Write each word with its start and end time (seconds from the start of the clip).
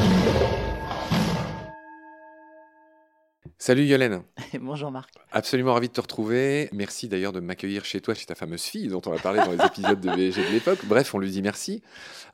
you 0.00 0.57
Salut 3.60 3.86
Yolène. 3.86 4.22
Bonjour 4.60 4.92
Marc. 4.92 5.12
Absolument 5.32 5.74
ravi 5.74 5.88
de 5.88 5.92
te 5.92 6.00
retrouver. 6.00 6.68
Merci 6.72 7.08
d'ailleurs 7.08 7.32
de 7.32 7.40
m'accueillir 7.40 7.84
chez 7.84 8.00
toi, 8.00 8.14
chez 8.14 8.24
ta 8.24 8.36
fameuse 8.36 8.62
fille 8.62 8.86
dont 8.86 9.02
on 9.04 9.12
a 9.12 9.18
parlé 9.18 9.40
dans 9.40 9.50
les 9.50 9.66
épisodes 9.66 10.00
de 10.00 10.10
VG 10.10 10.46
de 10.46 10.52
l'époque. 10.52 10.78
Bref, 10.84 11.12
on 11.12 11.18
lui 11.18 11.32
dit 11.32 11.42
merci. 11.42 11.82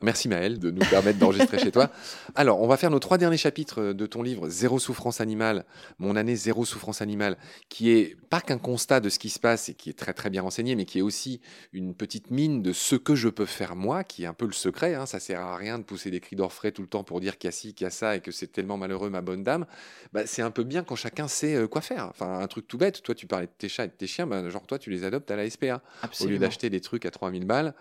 Merci 0.02 0.29
Maëlle 0.29 0.59
de 0.59 0.71
nous 0.71 0.84
permettre 0.84 1.18
d'enregistrer 1.18 1.59
chez 1.59 1.73
toi. 1.73 1.91
Alors, 2.34 2.61
on 2.61 2.66
va 2.66 2.77
faire 2.77 2.91
nos 2.91 2.98
trois 2.98 3.16
derniers 3.16 3.39
chapitres 3.39 3.95
de 3.95 4.07
ton 4.07 4.23
livre 4.23 4.50
Zéro 4.50 4.79
souffrance 4.79 5.23
animale, 5.23 5.64
mon 5.98 6.14
année 6.14 6.37
zéro 6.37 6.66
souffrance 6.66 7.00
animale, 7.00 7.38
qui 7.70 7.91
est 7.91 8.16
pas 8.29 8.43
qu'un 8.43 8.59
constat 8.59 9.00
de 9.00 9.09
ce 9.09 9.18
qui 9.18 9.30
se 9.30 9.38
passe 9.38 9.70
et 9.70 9.75
qui 9.75 9.88
est 9.88 9.98
très 9.98 10.12
très 10.12 10.29
bien 10.29 10.43
renseigné, 10.43 10.77
mais 10.77 10.84
qui 10.84 10.98
est 10.98 11.02
aussi 11.02 11.41
une 11.72 11.95
petite 11.95 12.30
mine 12.30 12.61
de 12.61 12.75
ce 12.75 12.96
que 12.96 13.14
je 13.14 13.30
peux 13.30 13.46
faire 13.46 13.77
moi, 13.77 14.04
qui 14.04 14.25
est 14.25 14.27
un 14.27 14.34
peu 14.34 14.45
le 14.45 14.52
secret. 14.52 14.95
Hein. 14.95 15.06
Ça 15.06 15.20
sert 15.20 15.41
à 15.41 15.57
rien 15.57 15.79
de 15.79 15.85
pousser 15.85 16.11
des 16.11 16.21
cris 16.21 16.36
d'orfraie 16.36 16.71
tout 16.71 16.82
le 16.82 16.89
temps 16.89 17.03
pour 17.03 17.21
dire 17.21 17.39
qu'il 17.39 17.49
y 17.49 17.53
a 17.53 17.53
ci, 17.53 17.72
qu'il 17.72 17.86
y 17.86 17.89
a 17.89 17.91
ça 17.91 18.14
et 18.14 18.21
que 18.21 18.31
c'est 18.31 18.49
tellement 18.49 18.77
malheureux 18.77 19.09
ma 19.09 19.22
bonne 19.22 19.43
dame. 19.43 19.64
Bah, 20.13 20.27
c'est 20.27 20.43
un 20.43 20.50
peu 20.50 20.64
bien 20.64 20.82
quand 20.82 20.96
chacun 20.96 21.14
sait 21.29 21.54
euh, 21.54 21.67
quoi 21.67 21.81
faire. 21.81 22.07
Enfin, 22.09 22.41
un 22.41 22.46
truc 22.46 22.67
tout 22.68 22.79
bête. 22.79 23.03
Toi, 23.03 23.14
tu 23.14 23.27
parlais 23.27 23.46
de 23.46 23.53
tes 23.57 23.68
chats 23.68 23.85
et 23.85 23.89
de 23.89 23.93
tes 23.93 24.07
chiens, 24.07 24.27
bah, 24.27 24.49
genre 24.49 24.67
toi, 24.67 24.79
tu 24.79 24.91
les 24.91 25.05
adoptes 25.05 25.31
à 25.31 25.36
la 25.36 25.49
SPA 25.49 25.82
au 26.21 26.27
lieu 26.27 26.39
d'acheter 26.39 26.71
des 26.71 26.81
trucs 26.81 27.07
à 27.07 27.11
3000 27.11 27.45
balles. 27.45 27.75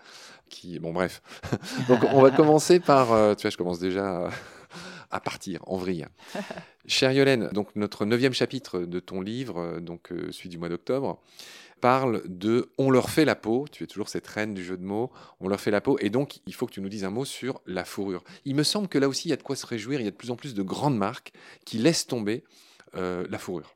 Qui, 0.50 0.78
bon, 0.78 0.92
bref. 0.92 1.22
Donc, 1.88 2.00
on 2.12 2.22
va 2.22 2.30
commencer 2.30 2.80
par. 2.80 3.12
euh, 3.12 3.34
tu 3.34 3.42
vois, 3.42 3.50
je 3.50 3.56
commence 3.56 3.78
déjà 3.78 4.28
à 5.10 5.20
partir 5.20 5.60
en 5.66 5.76
vrille. 5.76 6.06
Chère 6.86 7.12
Yolène, 7.12 7.48
donc 7.52 7.68
notre 7.76 8.04
neuvième 8.04 8.34
chapitre 8.34 8.80
de 8.80 9.00
ton 9.00 9.20
livre, 9.20 9.58
euh, 9.58 9.80
donc 9.80 10.12
euh, 10.12 10.30
celui 10.32 10.50
du 10.50 10.58
mois 10.58 10.68
d'octobre, 10.68 11.22
parle 11.80 12.22
de 12.26 12.68
on 12.78 12.90
leur 12.90 13.10
fait 13.10 13.24
la 13.24 13.36
peau. 13.36 13.66
Tu 13.70 13.84
es 13.84 13.86
toujours 13.86 14.08
cette 14.08 14.26
reine 14.26 14.54
du 14.54 14.64
jeu 14.64 14.76
de 14.76 14.84
mots. 14.84 15.10
On 15.40 15.48
leur 15.48 15.60
fait 15.60 15.70
la 15.70 15.80
peau. 15.80 15.98
Et 16.00 16.10
donc, 16.10 16.40
il 16.46 16.54
faut 16.54 16.66
que 16.66 16.72
tu 16.72 16.80
nous 16.80 16.88
dises 16.88 17.04
un 17.04 17.10
mot 17.10 17.24
sur 17.24 17.60
la 17.66 17.84
fourrure. 17.84 18.24
Il 18.44 18.54
me 18.54 18.62
semble 18.62 18.88
que 18.88 18.98
là 18.98 19.08
aussi, 19.08 19.28
il 19.28 19.30
y 19.30 19.34
a 19.34 19.36
de 19.36 19.42
quoi 19.42 19.54
se 19.54 19.66
réjouir. 19.66 20.00
Il 20.00 20.04
y 20.04 20.08
a 20.08 20.10
de 20.10 20.16
plus 20.16 20.30
en 20.30 20.36
plus 20.36 20.54
de 20.54 20.62
grandes 20.62 20.96
marques 20.96 21.32
qui 21.64 21.78
laissent 21.78 22.06
tomber 22.06 22.42
euh, 22.96 23.26
la 23.30 23.38
fourrure. 23.38 23.74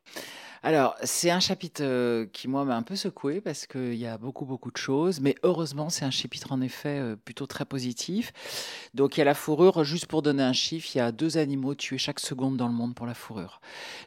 Alors, 0.62 0.96
c'est 1.04 1.30
un 1.30 1.38
chapitre 1.38 1.82
euh, 1.84 2.26
qui, 2.32 2.48
moi, 2.48 2.64
m'a 2.64 2.76
un 2.76 2.82
peu 2.82 2.96
secoué 2.96 3.40
parce 3.40 3.66
qu'il 3.66 3.94
y 3.94 4.06
a 4.06 4.18
beaucoup, 4.18 4.44
beaucoup 4.44 4.70
de 4.72 4.76
choses. 4.76 5.20
Mais 5.20 5.36
heureusement, 5.44 5.88
c'est 5.88 6.04
un 6.04 6.10
chapitre, 6.10 6.52
en 6.52 6.60
effet, 6.60 6.98
euh, 6.98 7.16
plutôt 7.16 7.46
très 7.46 7.64
positif. 7.64 8.32
Donc, 8.94 9.16
il 9.16 9.20
y 9.20 9.22
a 9.22 9.24
la 9.24 9.34
fourrure. 9.34 9.84
Juste 9.84 10.06
pour 10.06 10.20
donner 10.20 10.42
un 10.42 10.52
chiffre, 10.52 10.88
il 10.94 10.98
y 10.98 11.00
a 11.00 11.12
deux 11.12 11.38
animaux 11.38 11.74
tués 11.74 11.98
chaque 11.98 12.18
seconde 12.18 12.56
dans 12.56 12.66
le 12.66 12.74
monde 12.74 12.94
pour 12.94 13.06
la 13.06 13.14
fourrure. 13.14 13.60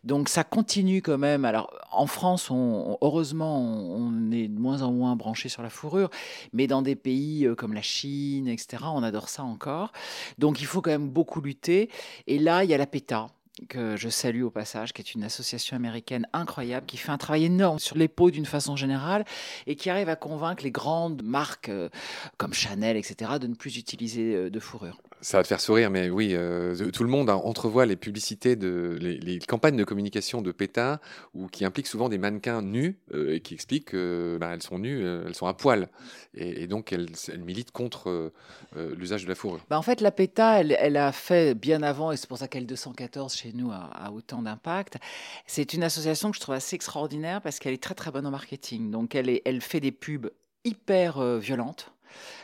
Donc, 0.03 0.27
ça 0.27 0.43
continue 0.43 1.01
quand 1.01 1.17
même. 1.17 1.45
Alors, 1.45 1.73
en 1.91 2.07
France, 2.07 2.51
on, 2.51 2.97
heureusement, 3.01 3.57
on, 3.57 4.31
est 4.31 4.49
de 4.49 4.59
moins 4.59 4.81
en 4.81 4.91
moins 4.91 5.15
branché 5.15 5.47
sur 5.47 5.63
la 5.63 5.69
fourrure. 5.69 6.09
Mais 6.51 6.67
dans 6.67 6.81
des 6.81 6.95
pays 6.95 7.47
comme 7.57 7.73
la 7.73 7.81
Chine, 7.81 8.49
etc., 8.49 8.83
on 8.87 9.03
adore 9.03 9.29
ça 9.29 9.43
encore. 9.43 9.93
Donc, 10.37 10.59
il 10.59 10.65
faut 10.65 10.81
quand 10.81 10.91
même 10.91 11.09
beaucoup 11.09 11.39
lutter. 11.39 11.89
Et 12.27 12.39
là, 12.39 12.65
il 12.65 12.69
y 12.69 12.73
a 12.73 12.77
la 12.77 12.87
PETA 12.87 13.29
que 13.69 13.95
je 13.95 14.09
salue 14.09 14.43
au 14.43 14.49
passage, 14.49 14.93
qui 14.93 15.01
est 15.01 15.13
une 15.13 15.23
association 15.23 15.75
américaine 15.75 16.27
incroyable, 16.33 16.85
qui 16.85 16.97
fait 16.97 17.11
un 17.11 17.17
travail 17.17 17.45
énorme 17.45 17.79
sur 17.79 17.97
les 17.97 18.07
peaux 18.07 18.31
d'une 18.31 18.45
façon 18.45 18.75
générale 18.75 19.25
et 19.67 19.75
qui 19.75 19.89
arrive 19.89 20.09
à 20.09 20.15
convaincre 20.15 20.63
les 20.63 20.71
grandes 20.71 21.23
marques 21.23 21.69
euh, 21.69 21.89
comme 22.37 22.53
Chanel, 22.53 22.97
etc., 22.97 23.33
de 23.39 23.47
ne 23.47 23.55
plus 23.55 23.77
utiliser 23.77 24.35
euh, 24.35 24.49
de 24.49 24.59
fourrure. 24.59 24.97
Ça 25.23 25.37
va 25.37 25.43
te 25.43 25.47
faire 25.47 25.61
sourire, 25.61 25.91
mais 25.91 26.09
oui, 26.09 26.31
euh, 26.33 26.89
tout 26.89 27.03
le 27.03 27.09
monde 27.09 27.29
hein, 27.29 27.35
entrevoit 27.35 27.85
les 27.85 27.95
publicités, 27.95 28.55
les, 28.55 29.39
campagnes 29.47 29.77
de 29.77 29.83
communication 29.83 30.41
de 30.41 30.51
PETA, 30.51 30.99
ou 31.35 31.45
qui 31.47 31.63
impliquent 31.63 31.87
souvent 31.87 32.09
des 32.09 32.17
mannequins 32.17 32.63
nus 32.63 32.97
euh, 33.13 33.35
et 33.35 33.39
qui 33.39 33.53
expliquent 33.53 33.91
qu'elles 33.91 34.39
elles 34.41 34.63
sont 34.63 34.79
nues, 34.79 35.03
euh, 35.03 35.23
elles 35.27 35.35
sont 35.35 35.45
à 35.45 35.53
poil. 35.53 35.89
Et, 36.33 36.65
donc, 36.65 36.91
elles, 36.91 37.09
militent 37.37 37.71
contre 37.71 38.31
l'usage 38.75 39.23
de 39.25 39.29
la 39.29 39.35
fourrure. 39.35 39.59
Bah, 39.69 39.77
en 39.77 39.83
fait, 39.83 40.01
la 40.01 40.11
PETA, 40.11 40.61
elle, 40.61 40.97
a 40.97 41.11
fait 41.11 41.53
bien 41.53 41.83
avant, 41.83 42.11
et 42.11 42.17
c'est 42.17 42.27
pour 42.27 42.39
ça 42.39 42.47
qu'elle 42.47 42.65
214 42.65 43.35
chez 43.35 43.51
nous 43.53 43.71
a, 43.71 44.11
autant 44.11 44.41
d'impact. 44.41 44.97
C'est 45.45 45.73
une 45.73 45.83
association 45.83 46.31
que 46.31 46.37
je 46.37 46.41
trouve 46.41 46.55
assez 46.55 46.75
extraordinaire 46.75 47.41
parce 47.41 47.59
qu'elle 47.59 47.73
est 47.73 47.83
très 47.83 47.95
très 47.95 48.09
bonne 48.09 48.25
en 48.25 48.31
marketing. 48.31 48.89
Donc, 48.89 49.13
elle, 49.13 49.61
fait 49.61 49.81
des 49.81 49.91
pubs 49.91 50.31
hyper 50.63 51.37
violentes. 51.37 51.90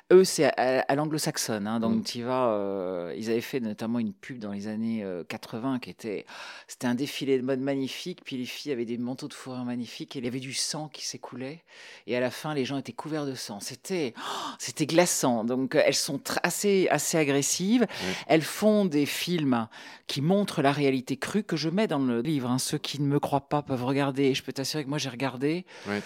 Eux, 0.10 0.24
c'est 0.24 0.46
à, 0.58 0.86
à 0.88 0.96
l'anglo-saxonne. 0.96 1.68
hein, 1.68 1.82
donc, 1.82 1.96
Mm. 1.98 2.04
tu 2.04 2.24
vas. 2.24 2.48
euh, 2.54 3.14
ils 3.18 3.30
avaient 3.30 3.42
fait 3.42 3.60
notamment 3.60 4.00
une 4.00 4.14
pub 4.14 4.40
dans 4.40 4.54
les 4.54 4.68
années 4.68 5.04
euh, 5.04 5.26
80 5.26 5.80
qui 5.80 5.90
était. 5.90 6.26
C'était 6.70 6.88
un 6.88 6.96
défilé 6.96 7.38
de 7.38 7.44
mode 7.44 7.60
magnifique. 7.60 8.22
Puis 8.24 8.38
les 8.38 8.46
filles 8.46 8.72
avaient 8.72 8.86
des 8.86 8.98
manteaux 8.98 9.28
de 9.28 9.34
fourrure 9.34 9.66
magnifiques. 9.66 10.16
Et 10.16 10.20
il 10.20 10.26
y 10.26 10.28
avait 10.30 10.40
du 10.40 10.54
sang 10.54 10.88
qui 10.88 11.06
s'écoulait. 11.06 11.62
Et 12.08 12.16
à 12.16 12.22
la 12.22 12.32
fin, 12.32 12.54
les 12.54 12.64
gens 12.64 12.78
étaient 12.78 12.94
couverts 12.94 13.26
de 13.26 13.36
sang. 13.36 13.60
C'était. 13.60 14.14
oh, 14.18 14.22
c'était 14.60 14.86
glaçant. 14.86 15.44
Donc, 15.44 15.76
euh, 15.76 15.82
elles 15.86 15.94
sont 15.94 16.22
assez, 16.42 16.88
assez 16.90 17.18
agressives. 17.18 17.86
Elles 18.28 18.44
font 18.44 18.86
des 18.86 19.06
films 19.06 19.68
qui 20.08 20.22
montrent 20.22 20.62
la 20.62 20.72
réalité 20.72 21.18
crue 21.18 21.44
que 21.44 21.58
je 21.58 21.68
mets 21.68 21.88
dans 21.88 22.00
le 22.00 22.22
livre. 22.22 22.50
hein. 22.50 22.60
Ceux 22.60 22.78
qui 22.78 23.02
ne 23.02 23.08
me 23.08 23.20
croient 23.20 23.50
pas 23.50 23.62
peuvent 23.62 23.84
regarder. 23.84 24.24
Et 24.28 24.34
je 24.36 24.42
peux 24.44 24.54
t'assurer 24.54 24.86
que 24.86 24.90
moi, 24.90 25.00
j'ai 25.00 25.10
regardé. 25.10 25.66
Ouais. 25.86 26.02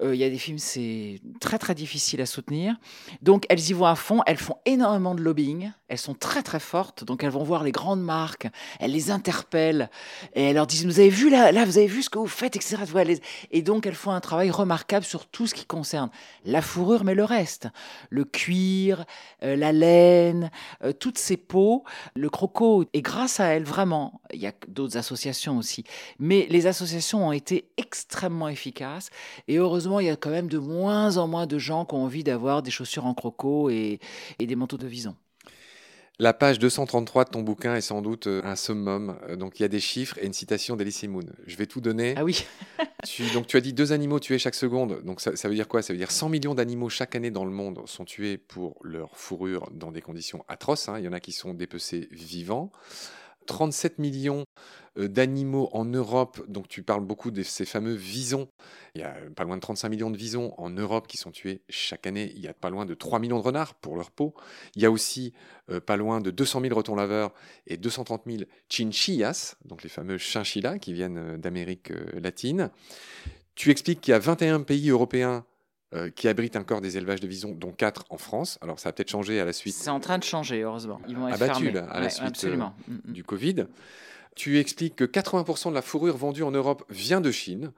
Euh, 0.00 0.14
Il 0.14 0.20
y 0.20 0.24
a 0.24 0.30
des 0.30 0.38
films, 0.38 0.58
c'est 0.58 1.20
très 1.40 1.58
très 1.58 1.74
difficile 1.74 2.20
à 2.20 2.26
soutenir. 2.26 2.76
Donc 3.20 3.44
elles 3.48 3.70
y 3.70 3.72
vont 3.72 3.86
à 3.86 3.94
fond, 3.94 4.20
elles 4.26 4.38
font 4.38 4.56
énormément 4.64 5.14
de 5.14 5.20
lobbying, 5.20 5.72
elles 5.88 5.98
sont 5.98 6.14
très 6.14 6.42
très 6.42 6.60
fortes, 6.60 7.04
donc 7.04 7.22
elles 7.22 7.30
vont 7.30 7.42
voir 7.44 7.62
les 7.62 7.72
grandes 7.72 8.02
marques, 8.02 8.48
elles 8.80 8.92
les 8.92 9.10
interpellent 9.10 9.90
et 10.34 10.44
elles 10.44 10.54
leur 10.54 10.66
disent 10.66 10.86
vous 10.86 11.00
avez 11.00 11.10
vu 11.10 11.30
là, 11.30 11.52
vous 11.64 11.78
avez 11.78 11.86
vu 11.86 12.02
ce 12.02 12.10
que 12.10 12.18
vous 12.18 12.26
faites, 12.26 12.56
etc. 12.56 12.78
Et 13.50 13.62
donc 13.62 13.86
elles 13.86 13.94
font 13.94 14.12
un 14.12 14.20
travail 14.20 14.50
remarquable 14.50 15.04
sur 15.04 15.26
tout 15.26 15.46
ce 15.46 15.54
qui 15.54 15.66
concerne 15.66 16.10
la 16.44 16.62
fourrure, 16.62 17.04
mais 17.04 17.14
le 17.14 17.24
reste, 17.24 17.68
le 18.10 18.24
cuir, 18.24 19.04
euh, 19.42 19.56
la 19.56 19.72
laine, 19.72 20.50
euh, 20.82 20.92
toutes 20.92 21.18
ces 21.18 21.36
peaux, 21.36 21.84
le 22.14 22.30
croco. 22.30 22.84
Et 22.92 23.02
grâce 23.02 23.40
à 23.40 23.46
elles, 23.46 23.64
vraiment, 23.64 24.20
il 24.32 24.40
y 24.40 24.46
a 24.46 24.52
d'autres 24.68 24.96
associations 24.96 25.58
aussi, 25.58 25.84
mais 26.18 26.46
les 26.50 26.66
associations 26.66 27.28
ont 27.28 27.32
été 27.32 27.70
extrêmement 27.76 28.48
efficaces. 28.48 29.10
Et 29.48 29.56
heureusement, 29.56 29.81
il 30.00 30.06
y 30.06 30.10
a 30.10 30.16
quand 30.16 30.30
même 30.30 30.48
de 30.48 30.58
moins 30.58 31.16
en 31.16 31.26
moins 31.28 31.46
de 31.46 31.58
gens 31.58 31.84
qui 31.84 31.94
ont 31.94 32.04
envie 32.04 32.24
d'avoir 32.24 32.62
des 32.62 32.70
chaussures 32.70 33.06
en 33.06 33.14
croco 33.14 33.70
et, 33.70 33.98
et 34.38 34.46
des 34.46 34.56
manteaux 34.56 34.78
de 34.78 34.86
vison. 34.86 35.16
La 36.18 36.34
page 36.34 36.58
233 36.58 37.24
de 37.24 37.30
ton 37.30 37.42
bouquin 37.42 37.74
est 37.74 37.80
sans 37.80 38.02
doute 38.02 38.26
euh, 38.26 38.42
un 38.44 38.54
summum. 38.54 39.16
Euh, 39.28 39.34
Donc, 39.34 39.58
il 39.58 39.62
y 39.62 39.64
a 39.64 39.68
des 39.68 39.80
chiffres 39.80 40.18
et 40.20 40.26
une 40.26 40.34
citation 40.34 40.76
d'Elysée 40.76 41.08
Moon. 41.08 41.24
Je 41.46 41.56
vais 41.56 41.66
tout 41.66 41.80
donner. 41.80 42.14
Ah 42.16 42.22
oui, 42.22 42.44
Tu, 43.04 43.24
donc, 43.30 43.46
tu 43.48 43.56
as 43.56 43.60
dit 43.60 43.72
deux 43.72 43.92
animaux 43.92 44.20
tués 44.20 44.38
chaque 44.38 44.54
seconde. 44.54 45.02
Donc, 45.04 45.20
ça, 45.20 45.34
ça 45.34 45.48
veut 45.48 45.54
dire 45.54 45.66
quoi? 45.66 45.82
Ça 45.82 45.92
veut 45.92 45.98
dire 45.98 46.12
100 46.12 46.28
millions 46.28 46.54
d'animaux 46.54 46.90
chaque 46.90 47.16
année 47.16 47.30
dans 47.32 47.44
le 47.44 47.50
monde 47.50 47.80
sont 47.86 48.04
tués 48.04 48.36
pour 48.36 48.76
leur 48.84 49.16
fourrure 49.16 49.68
dans 49.72 49.90
des 49.90 50.02
conditions 50.02 50.44
atroces. 50.48 50.88
hein. 50.88 50.98
Il 50.98 51.04
y 51.04 51.08
en 51.08 51.12
a 51.12 51.18
qui 51.18 51.32
sont 51.32 51.54
dépecés 51.54 52.08
vivants. 52.12 52.70
37 53.46 53.98
millions 53.98 54.44
d'animaux 54.96 55.68
en 55.72 55.84
Europe. 55.84 56.40
Donc, 56.48 56.68
tu 56.68 56.82
parles 56.82 57.04
beaucoup 57.04 57.30
de 57.30 57.42
ces 57.42 57.64
fameux 57.64 57.94
visons. 57.94 58.48
Il 58.94 59.00
y 59.00 59.04
a 59.04 59.14
pas 59.34 59.44
loin 59.44 59.56
de 59.56 59.60
35 59.60 59.88
millions 59.88 60.10
de 60.10 60.16
visons 60.16 60.54
en 60.58 60.70
Europe 60.70 61.06
qui 61.06 61.16
sont 61.16 61.30
tués 61.30 61.62
chaque 61.68 62.06
année. 62.06 62.32
Il 62.34 62.40
y 62.42 62.48
a 62.48 62.54
pas 62.54 62.70
loin 62.70 62.84
de 62.84 62.94
3 62.94 63.18
millions 63.18 63.38
de 63.38 63.44
renards 63.44 63.74
pour 63.74 63.96
leur 63.96 64.10
peau. 64.10 64.34
Il 64.76 64.82
y 64.82 64.86
a 64.86 64.90
aussi 64.90 65.32
euh, 65.70 65.80
pas 65.80 65.96
loin 65.96 66.20
de 66.20 66.30
200 66.30 66.60
000 66.60 66.74
retons 66.74 66.94
laveurs 66.94 67.32
et 67.66 67.76
230 67.76 68.22
000 68.26 68.42
chinchillas, 68.68 69.56
donc 69.64 69.82
les 69.82 69.88
fameux 69.88 70.18
chinchillas 70.18 70.78
qui 70.78 70.92
viennent 70.92 71.18
euh, 71.18 71.38
d'Amérique 71.38 71.90
euh, 71.90 72.20
latine. 72.20 72.70
Tu 73.54 73.70
expliques 73.70 74.00
qu'il 74.00 74.12
y 74.12 74.14
a 74.14 74.18
21 74.18 74.60
pays 74.62 74.90
européens 74.90 75.44
euh, 75.94 76.08
qui 76.08 76.26
abritent 76.26 76.56
encore 76.56 76.80
des 76.80 76.96
élevages 76.96 77.20
de 77.20 77.26
visons, 77.26 77.52
dont 77.54 77.70
4 77.70 78.06
en 78.08 78.16
France. 78.16 78.58
Alors 78.62 78.78
ça 78.78 78.88
a 78.88 78.92
peut-être 78.92 79.10
changé 79.10 79.40
à 79.40 79.44
la 79.44 79.52
suite 79.52 79.74
c'est 79.74 79.90
en 79.90 80.00
train 80.00 80.16
de 80.16 80.24
changer, 80.24 80.62
heureusement. 80.62 81.02
Ils 81.06 81.14
vont 81.14 81.28
être 81.28 81.34
Abattu, 81.34 81.64
fermés. 81.64 81.80
là, 81.80 81.84
à 81.90 82.00
la 82.00 82.08
suite, 82.08 82.44
euh. 82.44 82.56
Mm, 82.56 82.70
mm. 82.88 83.12
du 83.12 83.24
Covid. 83.24 83.66
Tu 84.34 84.58
expliques 84.58 84.96
que 84.96 85.04
80% 85.04 85.70
de 85.70 85.74
la 85.74 85.82
fourrure 85.82 86.16
vendue 86.16 86.42
en 86.42 86.50
Europe 86.50 86.84
vient 86.88 87.20
de 87.20 87.30
Chine. 87.30 87.72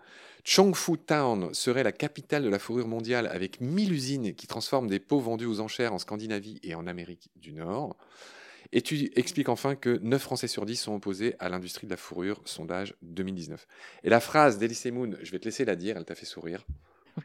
Chongfu 0.45 0.99
Town 0.99 1.53
serait 1.55 1.83
la 1.83 1.93
capitale 1.93 2.43
de 2.45 2.49
la 2.49 2.59
fourrure 2.59 2.87
mondiale 2.87 3.27
avec 3.27 3.61
1000 3.61 3.93
usines 3.93 4.35
qui 4.35 4.47
transforment 4.47 4.89
des 4.89 5.01
peaux 5.01 5.21
vendues 5.21 5.47
aux 5.47 5.61
enchères 5.61 5.93
en 5.95 5.99
Scandinavie 5.99 6.61
et 6.63 6.75
en 6.75 6.87
Amérique 6.87 7.31
du 7.37 7.53
Nord. 7.53 7.97
Et 8.73 8.83
tu 8.83 9.11
expliques 9.17 9.49
enfin 9.49 9.75
que 9.75 9.99
9 10.03 10.21
Français 10.21 10.49
sur 10.49 10.67
10 10.67 10.77
sont 10.77 10.95
opposés 10.95 11.35
à 11.39 11.49
l'industrie 11.49 11.87
de 11.87 11.93
la 11.93 11.97
fourrure, 11.97 12.41
sondage 12.45 12.95
2019. 13.03 13.67
Et 14.05 14.11
la 14.11 14.21
phrase 14.21 14.59
d'Elysée 14.59 14.91
Moon, 14.91 15.13
je 15.23 15.31
vais 15.31 15.39
te 15.39 15.45
laisser 15.45 15.65
la 15.65 15.77
dire, 15.77 15.97
elle 15.97 16.05
t'a 16.05 16.15
fait 16.15 16.27
sourire. 16.27 16.65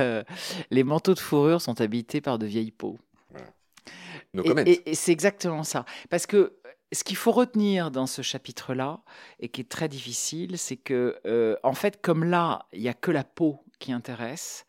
Euh, 0.00 0.24
les 0.72 0.82
manteaux 0.82 1.14
de 1.14 1.20
fourrure 1.20 1.60
sont 1.62 1.80
habités 1.80 2.20
par 2.20 2.38
de 2.38 2.46
vieilles 2.46 2.72
peaux. 2.72 2.98
No 4.34 4.42
Et- 4.42 4.48
comment. 4.48 4.62
Et, 4.66 4.82
et 4.84 4.94
c'est 4.96 5.12
exactement 5.12 5.62
ça. 5.62 5.84
Parce 6.10 6.26
que 6.26 6.54
ce 6.96 7.04
qu'il 7.04 7.16
faut 7.16 7.30
retenir 7.30 7.90
dans 7.90 8.06
ce 8.06 8.22
chapitre-là, 8.22 9.00
et 9.38 9.48
qui 9.48 9.60
est 9.60 9.68
très 9.68 9.88
difficile, 9.88 10.56
c'est 10.58 10.76
que, 10.76 11.20
euh, 11.26 11.54
en 11.62 11.74
fait, 11.74 12.00
comme 12.00 12.24
là, 12.24 12.66
il 12.72 12.80
n'y 12.80 12.88
a 12.88 12.94
que 12.94 13.10
la 13.10 13.22
peau 13.22 13.60
qui 13.78 13.92
intéresse, 13.92 14.64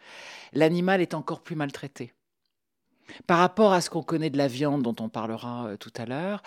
l'animal 0.51 1.01
est 1.01 1.13
encore 1.13 1.41
plus 1.41 1.56
maltraité. 1.56 2.13
Par 3.25 3.39
rapport 3.39 3.74
à 3.74 3.81
ce 3.81 3.89
qu'on 3.89 4.04
connaît 4.04 4.30
de 4.30 4.38
la 4.38 4.48
viande 4.48 4.81
dont 4.81 4.95
on 5.00 5.09
parlera 5.09 5.68
euh, 5.68 5.77
tout 5.77 5.92
à 5.98 6.06
l'heure, 6.06 6.42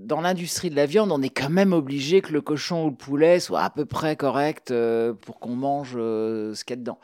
dans 0.00 0.20
l'industrie 0.20 0.70
de 0.70 0.76
la 0.76 0.86
viande, 0.86 1.12
on 1.12 1.22
est 1.22 1.30
quand 1.30 1.50
même 1.50 1.72
obligé 1.72 2.20
que 2.20 2.32
le 2.32 2.40
cochon 2.40 2.86
ou 2.86 2.90
le 2.90 2.96
poulet 2.96 3.40
soit 3.40 3.62
à 3.62 3.70
peu 3.70 3.84
près 3.84 4.16
correct 4.16 4.70
euh, 4.70 5.12
pour 5.12 5.38
qu'on 5.38 5.54
mange 5.54 5.94
euh, 5.96 6.54
ce 6.54 6.64
qu'il 6.64 6.76
y 6.76 6.78
a 6.78 6.80
dedans. 6.80 6.98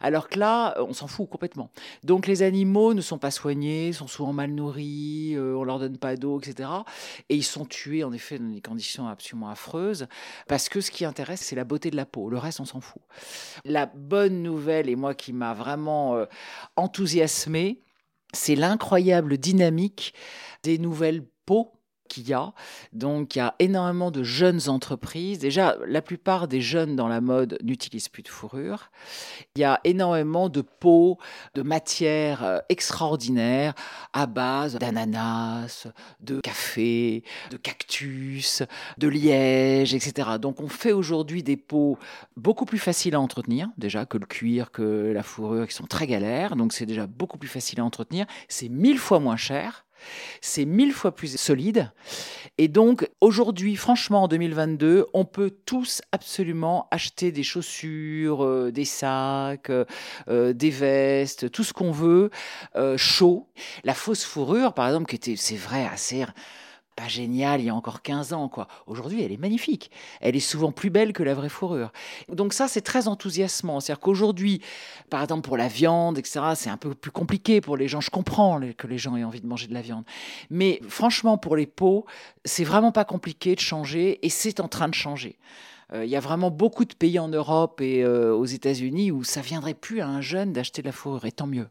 Alors 0.00 0.28
que 0.28 0.38
là, 0.38 0.74
on 0.78 0.92
s'en 0.92 1.06
fout 1.06 1.28
complètement. 1.28 1.70
Donc 2.02 2.26
les 2.26 2.42
animaux 2.42 2.94
ne 2.94 3.00
sont 3.00 3.18
pas 3.18 3.30
soignés, 3.30 3.92
sont 3.92 4.06
souvent 4.06 4.32
mal 4.32 4.50
nourris, 4.50 5.36
on 5.38 5.64
leur 5.64 5.78
donne 5.78 5.98
pas 5.98 6.16
d'eau, 6.16 6.40
etc. 6.40 6.68
Et 7.28 7.36
ils 7.36 7.44
sont 7.44 7.64
tués 7.64 8.04
en 8.04 8.12
effet 8.12 8.38
dans 8.38 8.50
des 8.50 8.60
conditions 8.60 9.08
absolument 9.08 9.50
affreuses 9.50 10.06
parce 10.48 10.68
que 10.68 10.80
ce 10.80 10.90
qui 10.90 11.04
intéresse, 11.04 11.40
c'est 11.40 11.56
la 11.56 11.64
beauté 11.64 11.90
de 11.90 11.96
la 11.96 12.06
peau. 12.06 12.28
Le 12.28 12.38
reste, 12.38 12.60
on 12.60 12.64
s'en 12.64 12.80
fout. 12.80 13.02
La 13.64 13.86
bonne 13.86 14.42
nouvelle, 14.42 14.88
et 14.88 14.96
moi 14.96 15.14
qui 15.14 15.32
m'a 15.32 15.54
vraiment 15.54 16.24
enthousiasmé, 16.76 17.83
c'est 18.34 18.56
l'incroyable 18.56 19.38
dynamique 19.38 20.14
des 20.62 20.78
nouvelles 20.78 21.24
peaux 21.46 21.72
qu'il 22.08 22.28
y 22.28 22.32
a. 22.32 22.52
Donc, 22.92 23.36
il 23.36 23.38
y 23.38 23.42
a 23.42 23.54
énormément 23.58 24.10
de 24.10 24.22
jeunes 24.22 24.68
entreprises. 24.68 25.38
Déjà, 25.38 25.76
la 25.86 26.02
plupart 26.02 26.48
des 26.48 26.60
jeunes 26.60 26.96
dans 26.96 27.08
la 27.08 27.20
mode 27.20 27.58
n'utilisent 27.62 28.08
plus 28.08 28.22
de 28.22 28.28
fourrure. 28.28 28.90
Il 29.56 29.60
y 29.60 29.64
a 29.64 29.80
énormément 29.84 30.48
de 30.48 30.60
peaux, 30.60 31.18
de 31.54 31.62
matières 31.62 32.44
euh, 32.44 32.58
extraordinaires 32.68 33.74
à 34.12 34.26
base 34.26 34.78
d'ananas, 34.78 35.88
de 36.20 36.40
café, 36.40 37.24
de 37.50 37.56
cactus, 37.56 38.62
de 38.98 39.08
liège, 39.08 39.94
etc. 39.94 40.30
Donc, 40.40 40.60
on 40.60 40.68
fait 40.68 40.92
aujourd'hui 40.92 41.42
des 41.42 41.56
peaux 41.56 41.98
beaucoup 42.36 42.64
plus 42.64 42.78
faciles 42.78 43.14
à 43.14 43.20
entretenir, 43.20 43.68
déjà, 43.78 44.06
que 44.06 44.18
le 44.18 44.26
cuir, 44.26 44.70
que 44.70 45.12
la 45.12 45.22
fourrure, 45.22 45.66
qui 45.66 45.74
sont 45.74 45.86
très 45.86 46.06
galères. 46.06 46.56
Donc, 46.56 46.72
c'est 46.72 46.86
déjà 46.86 47.06
beaucoup 47.06 47.38
plus 47.38 47.48
facile 47.48 47.80
à 47.80 47.84
entretenir. 47.84 48.26
C'est 48.48 48.68
mille 48.68 48.98
fois 48.98 49.20
moins 49.20 49.36
cher 49.36 49.83
c'est 50.40 50.64
mille 50.64 50.92
fois 50.92 51.14
plus 51.14 51.36
solide. 51.38 51.90
Et 52.56 52.68
donc, 52.68 53.08
aujourd'hui, 53.20 53.74
franchement, 53.74 54.24
en 54.24 54.28
2022, 54.28 55.06
on 55.12 55.24
peut 55.24 55.50
tous 55.66 56.02
absolument 56.12 56.86
acheter 56.92 57.32
des 57.32 57.42
chaussures, 57.42 58.44
euh, 58.44 58.70
des 58.70 58.84
sacs, 58.84 59.70
euh, 59.70 59.84
euh, 60.28 60.52
des 60.52 60.70
vestes, 60.70 61.50
tout 61.50 61.64
ce 61.64 61.72
qu'on 61.72 61.90
veut, 61.90 62.30
chaud. 62.96 63.48
La 63.82 63.94
fausse 63.94 64.24
fourrure, 64.24 64.72
par 64.72 64.86
exemple, 64.86 65.06
qui 65.06 65.16
était, 65.16 65.36
c'est 65.36 65.56
vrai, 65.56 65.84
assez 65.84 66.24
pas 66.96 67.08
génial 67.08 67.60
il 67.60 67.66
y 67.66 67.70
a 67.70 67.74
encore 67.74 68.02
15 68.02 68.32
ans. 68.32 68.48
quoi. 68.48 68.68
Aujourd'hui, 68.86 69.22
elle 69.22 69.32
est 69.32 69.40
magnifique. 69.40 69.90
Elle 70.20 70.36
est 70.36 70.40
souvent 70.40 70.72
plus 70.72 70.90
belle 70.90 71.12
que 71.12 71.22
la 71.22 71.34
vraie 71.34 71.48
fourrure. 71.48 71.92
Donc 72.28 72.52
ça, 72.52 72.68
c'est 72.68 72.80
très 72.80 73.08
enthousiasmant. 73.08 73.80
C'est-à-dire 73.80 74.00
qu'aujourd'hui, 74.00 74.60
par 75.10 75.22
exemple 75.22 75.46
pour 75.46 75.56
la 75.56 75.68
viande, 75.68 76.18
etc., 76.18 76.40
c'est 76.54 76.70
un 76.70 76.76
peu 76.76 76.94
plus 76.94 77.10
compliqué 77.10 77.60
pour 77.60 77.76
les 77.76 77.88
gens. 77.88 78.00
Je 78.00 78.10
comprends 78.10 78.60
que 78.76 78.86
les 78.86 78.98
gens 78.98 79.16
aient 79.16 79.24
envie 79.24 79.40
de 79.40 79.46
manger 79.46 79.66
de 79.66 79.74
la 79.74 79.82
viande. 79.82 80.04
Mais 80.50 80.80
franchement, 80.88 81.38
pour 81.38 81.56
les 81.56 81.66
peaux, 81.66 82.06
c'est 82.44 82.64
vraiment 82.64 82.92
pas 82.92 83.04
compliqué 83.04 83.54
de 83.54 83.60
changer 83.60 84.24
et 84.24 84.28
c'est 84.28 84.60
en 84.60 84.68
train 84.68 84.88
de 84.88 84.94
changer. 84.94 85.38
Euh, 85.92 86.04
il 86.04 86.10
y 86.10 86.16
a 86.16 86.20
vraiment 86.20 86.50
beaucoup 86.50 86.84
de 86.84 86.94
pays 86.94 87.18
en 87.18 87.28
Europe 87.28 87.80
et 87.80 88.02
euh, 88.04 88.34
aux 88.34 88.46
États-Unis 88.46 89.10
où 89.10 89.24
ça 89.24 89.40
viendrait 89.40 89.74
plus 89.74 90.00
à 90.00 90.08
un 90.08 90.20
jeune 90.20 90.52
d'acheter 90.52 90.82
de 90.82 90.86
la 90.86 90.92
fourrure, 90.92 91.24
et 91.24 91.32
tant 91.32 91.46
mieux. 91.46 91.68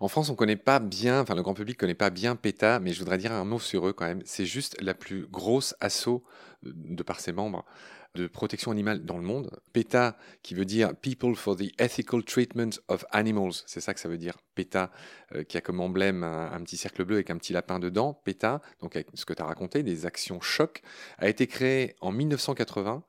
En 0.00 0.08
France, 0.08 0.30
on 0.30 0.34
connaît 0.34 0.56
pas 0.56 0.78
bien, 0.78 1.20
enfin 1.20 1.34
le 1.34 1.42
grand 1.42 1.54
public 1.54 1.76
connaît 1.76 1.94
pas 1.94 2.10
bien 2.10 2.36
PETA, 2.36 2.80
mais 2.80 2.92
je 2.92 2.98
voudrais 2.98 3.18
dire 3.18 3.32
un 3.32 3.44
mot 3.44 3.58
sur 3.58 3.86
eux 3.88 3.92
quand 3.92 4.06
même. 4.06 4.22
C'est 4.24 4.46
juste 4.46 4.80
la 4.80 4.94
plus 4.94 5.26
grosse 5.26 5.74
assaut 5.80 6.24
euh, 6.66 6.72
de 6.74 7.02
par 7.02 7.20
ses 7.20 7.32
membres 7.32 7.64
de 8.14 8.26
protection 8.26 8.70
animale 8.70 9.04
dans 9.04 9.16
le 9.16 9.22
monde. 9.22 9.50
PETA, 9.72 10.16
qui 10.42 10.54
veut 10.54 10.64
dire 10.64 10.94
People 10.96 11.36
for 11.36 11.56
the 11.56 11.70
Ethical 11.78 12.24
Treatment 12.24 12.70
of 12.88 13.04
Animals, 13.10 13.52
c'est 13.66 13.80
ça 13.80 13.94
que 13.94 14.00
ça 14.00 14.08
veut 14.08 14.18
dire. 14.18 14.38
PETA, 14.54 14.90
euh, 15.34 15.44
qui 15.44 15.56
a 15.56 15.60
comme 15.60 15.80
emblème 15.80 16.24
un, 16.24 16.60
petit 16.62 16.76
cercle 16.76 17.04
bleu 17.04 17.16
avec 17.16 17.30
un 17.30 17.36
petit 17.36 17.52
lapin 17.52 17.78
dedans. 17.78 18.14
PETA, 18.24 18.60
donc 18.80 18.98
ce 19.14 19.24
que 19.24 19.34
tu 19.34 19.42
as 19.42 19.44
raconté, 19.44 19.82
des 19.82 20.06
actions 20.06 20.40
choc, 20.40 20.82
a 21.18 21.28
été 21.28 21.46
créé 21.46 21.94
en 22.00 22.10
1980 22.10 23.04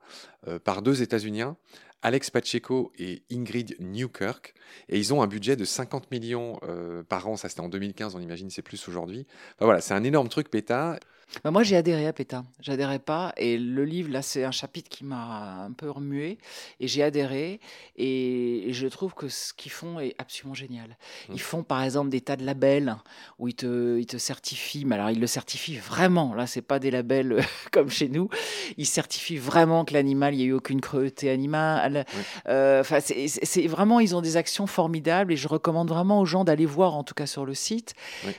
euh, 0.46 0.58
par 0.58 0.82
deux 0.82 1.02
États-Uniens 1.02 1.56
Alex 2.02 2.30
Pacheco 2.30 2.92
et 2.98 3.22
Ingrid 3.30 3.76
Newkirk. 3.80 4.54
Et 4.88 4.98
ils 4.98 5.12
ont 5.12 5.22
un 5.22 5.26
budget 5.26 5.56
de 5.56 5.64
50 5.64 6.10
millions 6.10 6.58
euh, 6.62 7.02
par 7.02 7.28
an. 7.28 7.36
Ça, 7.36 7.48
c'était 7.48 7.60
en 7.60 7.68
2015, 7.68 8.14
on 8.14 8.20
imagine, 8.20 8.50
c'est 8.50 8.62
plus 8.62 8.88
aujourd'hui. 8.88 9.26
voilà, 9.60 9.80
c'est 9.80 9.94
un 9.94 10.04
énorme 10.04 10.28
truc, 10.28 10.50
PETA. 10.50 10.98
Bah, 11.44 11.50
moi, 11.50 11.62
j'ai 11.62 11.76
adhéré 11.76 12.06
à 12.06 12.12
PETA. 12.12 12.44
J'adhérais 12.60 12.98
pas. 12.98 13.32
Et 13.36 13.56
le 13.56 13.84
livre, 13.84 14.10
là, 14.10 14.22
c'est 14.22 14.44
un 14.44 14.50
chapitre 14.50 14.88
qui 14.88 15.04
m'a 15.04 15.64
un 15.64 15.72
peu 15.72 15.90
remué. 15.90 16.38
Et 16.80 16.88
j'ai 16.88 17.02
adhéré. 17.02 17.60
Et, 17.96 18.68
je 18.70 18.86
trouve 18.86 19.14
que 19.14 19.28
ce 19.28 19.52
qu'ils 19.52 19.72
font 19.72 20.00
est 20.00 20.14
absolument 20.18 20.54
génial. 20.54 20.96
Mmh. 21.28 21.32
Ils 21.34 21.40
font, 21.40 21.62
par 21.62 21.82
exemple, 21.82 22.10
des 22.10 22.20
tas 22.20 22.36
de 22.36 22.44
labels 22.44 22.96
où 23.38 23.48
ils 23.48 23.54
te, 23.54 23.98
ils 23.98 24.06
te 24.06 24.16
certifient. 24.16 24.84
Mais 24.84 24.96
alors, 24.96 25.10
ils 25.10 25.20
le 25.20 25.26
certifient 25.26 25.76
vraiment. 25.76 26.34
Là, 26.34 26.46
c'est 26.46 26.62
pas 26.62 26.78
des 26.78 26.90
labels 26.90 27.32
euh, 27.32 27.42
comme 27.72 27.90
chez 27.90 28.08
nous. 28.08 28.28
Ils 28.76 28.86
certifient 28.86 29.38
vraiment 29.38 29.84
que 29.84 29.94
l'animal, 29.94 30.34
il 30.34 30.38
n'y 30.38 30.42
a 30.44 30.46
eu 30.46 30.52
aucune 30.52 30.80
cruauté 30.80 31.30
animale. 31.30 32.06
Euh, 32.48 32.80
enfin, 32.80 32.98
c'est 33.00 33.66
vraiment, 33.66 34.00
ils 34.00 34.16
ont 34.16 34.20
des 34.20 34.36
actions 34.36 34.66
formidables. 34.66 35.32
Et 35.32 35.36
je 35.36 35.48
recommande 35.48 35.88
vraiment 35.88 36.20
aux 36.20 36.26
gens 36.26 36.44
d'aller 36.44 36.66
voir, 36.66 36.94
en 36.94 37.04
tout 37.04 37.14
cas 37.14 37.26
sur 37.26 37.44
le 37.44 37.54
site. 37.54 37.94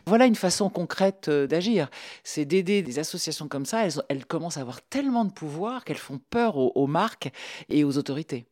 Voilà 0.05 0.25
une 0.25 0.35
façon 0.35 0.69
concrète 0.69 1.27
euh, 1.29 1.47
d'agir. 1.47 1.89
C'est 2.23 2.45
d'aider 2.45 2.81
des 2.81 3.00
associations 3.00 3.48
comme 3.48 3.66
ça, 3.66 3.88
elles, 4.10 4.25
commencent 4.25 4.57
à 4.57 4.62
avoir 4.62 4.81
tellement 4.81 5.25
de 5.25 5.31
pouvoir 5.31 5.83
qu'elles 5.83 5.98
font 5.98 6.19
peur 6.30 6.57
aux, 6.57 6.88
marques 6.88 7.31
et 7.69 7.83
aux 7.83 7.98
autorités. 7.98 8.45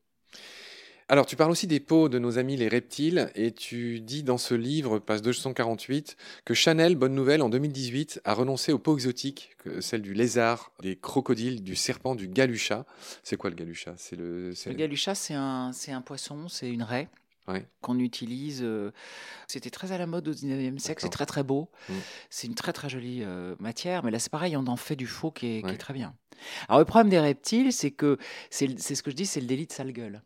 Alors, 1.12 1.26
tu 1.26 1.36
parles 1.36 1.50
aussi 1.50 1.66
des 1.66 1.80
peaux 1.80 2.08
de 2.08 2.20
nos 2.20 2.38
amis 2.38 2.56
les 2.56 2.68
reptiles, 2.68 3.32
et 3.34 3.52
tu 3.52 4.00
dis 4.00 4.22
dans 4.22 4.38
ce 4.38 4.54
livre, 4.54 5.00
page 5.00 5.24
248, 5.24 6.16
que 6.46 6.54
Chanel, 6.54 6.96
bonne 6.96 7.16
nouvelle, 7.16 7.42
en 7.42 7.50
2018, 7.50 8.22
a 8.26 8.36
renoncé 8.36 8.72
aux 8.74 8.78
peaux 8.78 8.96
exotiques, 8.96 9.58
celles 9.80 10.04
du 10.04 10.14
lézard, 10.14 10.72
des 10.84 10.96
crocodiles, 10.96 11.64
du 11.64 11.76
serpent, 11.76 12.14
du 12.14 12.28
galucha. 12.28 12.86
C'est 13.24 13.38
quoi 13.38 13.50
le 13.50 13.56
galucha? 13.56 13.96
C'est 13.98 14.16
le, 14.16 14.52
le 14.52 14.74
galucha, 14.74 15.16
c'est 15.16 15.34
un, 15.34 15.72
un 15.88 16.02
poisson, 16.02 16.48
c'est 16.48 16.70
une 16.70 16.84
raie 16.84 17.10
qu'on 17.82 18.00
utilise. 18.00 18.62
Euh, 18.64 18.92
c'était 19.48 19.70
très 19.70 19.92
à 19.92 19.98
la 19.98 20.06
mode 20.06 20.28
au 20.28 20.34
19e 20.34 20.78
siècle, 20.80 21.02
c'est 21.02 21.10
très 21.10 21.26
très 21.26 21.44
beau. 21.44 21.70
Mmh. 21.88 21.94
C'est 22.30 22.48
une 22.48 22.56
très 22.56 22.74
très 22.74 22.90
jolie 22.90 23.24
euh, 23.24 23.56
matière, 23.60 24.04
mais 24.04 24.12
là 24.12 24.20
c'est 24.20 24.32
pareil, 24.32 24.56
on 24.58 24.68
en 24.68 24.76
fait 24.76 24.96
du 24.96 25.08
faux 25.08 25.32
qui 25.32 25.58
est, 25.58 25.78
très 25.78 25.94
bien. 25.94 26.14
Alors 26.68 26.80
le 26.80 26.86
problème 26.86 27.10
des 27.10 27.20
reptiles, 27.20 27.74
c'est 27.74 27.92
que, 27.92 28.18
c'est 28.50 28.78
ce 28.78 29.04
que 29.04 29.12
je 29.12 29.16
dis, 29.16 29.26
c'est 29.26 29.42
le 29.42 29.48
délit 29.48 29.68
de 29.68 29.72
sale 29.72 29.92
gueule. 29.92 30.22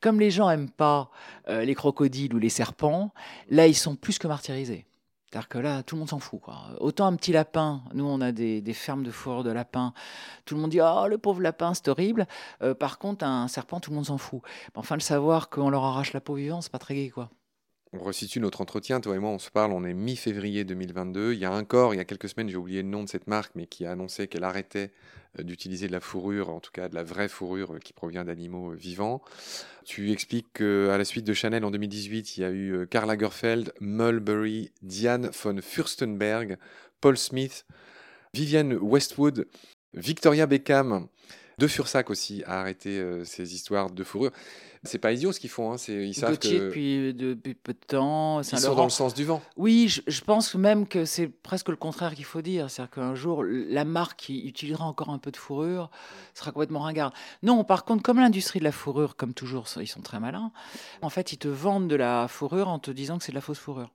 Comme 0.00 0.18
les 0.18 0.30
gens 0.30 0.50
aiment 0.50 0.70
pas 0.70 1.10
euh, 1.48 1.64
les 1.64 1.74
crocodiles 1.74 2.34
ou 2.34 2.38
les 2.38 2.48
serpents, 2.48 3.12
là 3.48 3.66
ils 3.66 3.76
sont 3.76 3.96
plus 3.96 4.18
que 4.18 4.26
martyrisés. 4.26 4.86
C'est-à-dire 5.30 5.48
que 5.48 5.58
là, 5.58 5.82
tout 5.84 5.94
le 5.94 6.00
monde 6.00 6.08
s'en 6.08 6.18
fout. 6.18 6.40
Autant 6.80 7.06
un 7.06 7.14
petit 7.14 7.30
lapin, 7.30 7.82
nous 7.94 8.04
on 8.04 8.20
a 8.20 8.32
des, 8.32 8.74
fermes 8.74 9.04
de 9.04 9.12
fourrure 9.12 9.44
de 9.44 9.52
lapin, 9.52 9.92
tout 10.44 10.56
le 10.56 10.60
monde 10.60 10.70
dit 10.70 10.80
Oh, 10.82 11.06
le 11.08 11.18
pauvre 11.18 11.40
lapin, 11.40 11.72
c'est 11.72 11.86
horrible. 11.88 12.26
Euh, 12.62 12.74
par 12.74 12.98
contre, 12.98 13.24
un 13.24 13.46
serpent, 13.46 13.78
tout 13.78 13.90
le 13.90 13.96
monde 13.96 14.06
s'en 14.06 14.18
fout. 14.18 14.42
Enfin, 14.74 14.96
le 14.96 15.00
savoir 15.00 15.48
qu'on 15.48 15.70
leur 15.70 15.84
arrache 15.84 16.12
la 16.14 16.20
peau 16.20 16.34
vivante, 16.34 16.64
c'est 16.64 16.72
pas 16.72 16.80
très 16.80 16.96
gai, 16.96 17.10
quoi. 17.10 17.30
On 17.92 18.04
resitue 18.04 18.38
notre 18.38 18.60
entretien, 18.60 19.00
toi 19.00 19.16
et 19.16 19.18
moi, 19.18 19.30
on 19.30 19.40
se 19.40 19.50
parle, 19.50 19.72
on 19.72 19.82
est 19.82 19.94
mi-février 19.94 20.62
2022. 20.62 21.32
Il 21.32 21.40
y 21.40 21.44
a 21.44 21.50
encore, 21.50 21.92
il 21.92 21.96
y 21.96 22.00
a 22.00 22.04
quelques 22.04 22.28
semaines, 22.28 22.48
j'ai 22.48 22.56
oublié 22.56 22.82
le 22.82 22.88
nom 22.88 23.02
de 23.02 23.08
cette 23.08 23.26
marque, 23.26 23.50
mais 23.56 23.66
qui 23.66 23.84
a 23.84 23.90
annoncé 23.90 24.28
qu'elle 24.28 24.44
arrêtait 24.44 24.92
euh, 25.40 25.42
d'utiliser 25.42 25.88
de 25.88 25.92
la 25.92 25.98
fourrure, 25.98 26.50
en 26.50 26.60
tout 26.60 26.70
cas 26.70 26.88
de 26.88 26.94
la 26.94 27.02
vraie 27.02 27.28
fourrure 27.28 27.74
euh, 27.74 27.78
qui 27.80 27.92
provient 27.92 28.24
d'animaux 28.24 28.70
euh, 28.70 28.76
vivants. 28.76 29.22
Tu 29.84 30.12
expliques 30.12 30.52
qu'à 30.52 30.96
la 30.96 31.04
suite 31.04 31.24
de 31.24 31.32
Chanel 31.34 31.64
en 31.64 31.72
2018, 31.72 32.36
il 32.36 32.40
y 32.42 32.44
a 32.44 32.52
eu 32.52 32.86
Karl 32.88 33.08
Lagerfeld, 33.08 33.72
Mulberry, 33.80 34.70
Diane 34.82 35.28
von 35.42 35.58
Furstenberg, 35.60 36.58
Paul 37.00 37.18
Smith, 37.18 37.66
Vivienne 38.32 38.74
Westwood, 38.74 39.48
Victoria 39.94 40.46
Beckham, 40.46 41.08
De 41.60 41.66
Fursac 41.66 42.08
aussi 42.08 42.42
a 42.46 42.60
arrêté 42.60 43.04
ces 43.24 43.54
histoires 43.54 43.90
de 43.90 44.02
fourrure. 44.02 44.32
C'est 44.82 44.98
pas 44.98 45.12
idiot 45.12 45.30
ce 45.30 45.38
qu'ils 45.38 45.50
font. 45.50 45.72
Hein. 45.72 45.76
Ils 45.88 46.14
savent 46.14 46.38
que... 46.38 46.48
depuis, 46.48 47.12
depuis 47.12 47.52
peu 47.52 47.74
de 47.74 47.86
temps. 47.86 48.40
Ils 48.40 48.58
sont 48.58 48.74
dans 48.74 48.84
le 48.84 48.90
sens 48.90 49.12
du 49.12 49.24
vent. 49.24 49.42
Oui, 49.58 49.88
je, 49.88 50.20
pense 50.22 50.54
même 50.54 50.86
que 50.86 51.04
c'est 51.04 51.28
presque 51.28 51.68
le 51.68 51.76
contraire 51.76 52.14
qu'il 52.14 52.24
faut 52.24 52.40
dire. 52.40 52.70
C'est-à-dire 52.70 52.94
qu'un 52.94 53.14
jour, 53.14 53.44
la 53.44 53.84
marque 53.84 54.20
qui 54.20 54.46
utilisera 54.46 54.86
encore 54.86 55.10
un 55.10 55.18
peu 55.18 55.30
de 55.30 55.36
fourrure 55.36 55.90
sera 56.32 56.50
complètement 56.50 56.80
ringarde. 56.80 57.12
Non, 57.42 57.62
par 57.62 57.84
contre, 57.84 58.02
comme 58.02 58.20
l'industrie 58.20 58.58
de 58.58 58.64
la 58.64 58.72
fourrure, 58.72 59.16
comme 59.16 59.34
toujours, 59.34 59.66
ils 59.78 59.86
sont 59.86 60.00
très 60.00 60.18
malins. 60.18 60.50
En 61.02 61.10
fait, 61.10 61.32
ils 61.32 61.38
te 61.38 61.48
vendent 61.48 61.88
de 61.88 61.96
la 61.96 62.26
fourrure 62.26 62.68
en 62.68 62.78
te 62.78 62.90
disant 62.90 63.18
que 63.18 63.24
c'est 63.24 63.32
de 63.32 63.36
la 63.36 63.42
fausse 63.42 63.58
fourrure. 63.58 63.90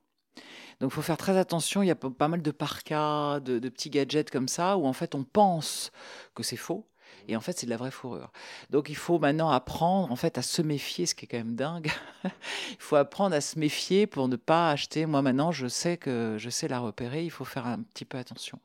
Donc 0.78 0.92
il 0.92 0.94
faut 0.94 1.02
faire 1.02 1.16
très 1.16 1.36
attention, 1.38 1.82
il 1.82 1.86
y 1.86 1.90
a 1.90 1.94
pas 1.94 2.28
mal 2.28 2.42
de 2.42 2.50
parkas, 2.50 3.40
de, 3.40 3.58
de, 3.58 3.68
petits 3.70 3.88
gadgets 3.88 4.30
comme 4.30 4.46
ça, 4.46 4.76
où 4.76 4.86
en 4.86 4.92
fait 4.92 5.14
on 5.14 5.24
pense 5.24 5.90
que 6.34 6.42
c'est 6.42 6.58
faux, 6.58 6.86
et 7.28 7.36
en 7.36 7.40
fait, 7.40 7.58
c'est 7.58 7.66
de 7.66 7.70
la 7.70 7.76
vraie 7.76 7.90
fourrure. 7.90 8.30
Donc, 8.70 8.88
il 8.88 8.96
faut 8.96 9.18
maintenant 9.18 9.50
apprendre, 9.50 10.10
en 10.12 10.16
fait, 10.16 10.38
à 10.38 10.42
se 10.42 10.62
méfier, 10.62 11.06
ce 11.06 11.14
qui 11.14 11.24
est 11.24 11.28
quand 11.28 11.38
même 11.38 11.56
dingue. 11.56 11.90
il 12.24 12.30
faut 12.78 12.96
apprendre 12.96 13.34
à 13.34 13.40
se 13.40 13.58
méfier 13.58 14.06
pour 14.06 14.28
ne 14.28 14.36
pas 14.36 14.70
acheter. 14.70 15.06
Moi, 15.06 15.22
maintenant, 15.22 15.52
je 15.52 15.66
sais 15.66 15.96
que 15.96 16.36
je 16.38 16.50
sais 16.50 16.68
la 16.68 16.78
repérer. 16.78 17.24
Il 17.24 17.30
faut 17.30 17.44
faire 17.44 17.66
un 17.66 17.82
petit 17.82 18.04
peu 18.04 18.18
attention. 18.18 18.58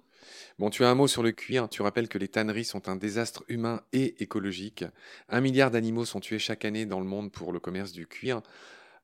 Bon, 0.60 0.70
tu 0.70 0.84
as 0.84 0.90
un 0.90 0.96
mot 0.96 1.08
sur 1.08 1.24
le 1.24 1.32
cuir. 1.32 1.70
Tu 1.70 1.82
rappelles 1.82 2.08
que 2.08 2.18
les 2.18 2.28
tanneries 2.28 2.66
sont 2.66 2.90
un 2.90 2.96
désastre 2.96 3.44
humain 3.48 3.82
et 3.94 4.22
écologique. 4.22 4.86
Un 5.30 5.42
milliard 5.42 5.72
d'animaux 5.72 6.06
sont 6.06 6.20
tués 6.20 6.40
chaque 6.40 6.66
année 6.66 6.86
dans 6.86 7.00
le 7.00 7.06
monde 7.06 7.32
pour 7.32 7.52
le 7.52 7.60
commerce 7.60 7.92
du 7.92 8.08
cuir. 8.08 8.42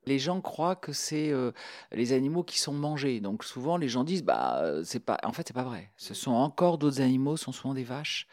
Les 0.06 0.20
gens 0.20 0.40
croient 0.42 0.76
que 0.76 0.94
c'est 0.94 1.32
euh, 1.32 1.52
les 1.92 2.14
animaux 2.14 2.44
qui 2.44 2.60
sont 2.60 2.74
mangés. 2.74 3.20
Donc 3.20 3.44
souvent 3.44 3.78
les 3.78 3.90
gens 3.90 4.04
disent 4.04 4.24
bah 4.24 4.62
euh, 4.64 4.84
c'est 4.86 5.00
pas 5.00 5.18
en 5.24 5.32
fait 5.34 5.48
c'est 5.48 5.54
pas 5.54 5.64
vrai. 5.64 5.92
Ce 5.98 6.14
sont 6.14 6.32
encore 6.32 6.78
d'autres 6.78 7.02
animaux, 7.02 7.38
ce 7.38 7.46
sont 7.46 7.52
souvent 7.52 7.74
des 7.74 7.84
vaches 7.84 8.28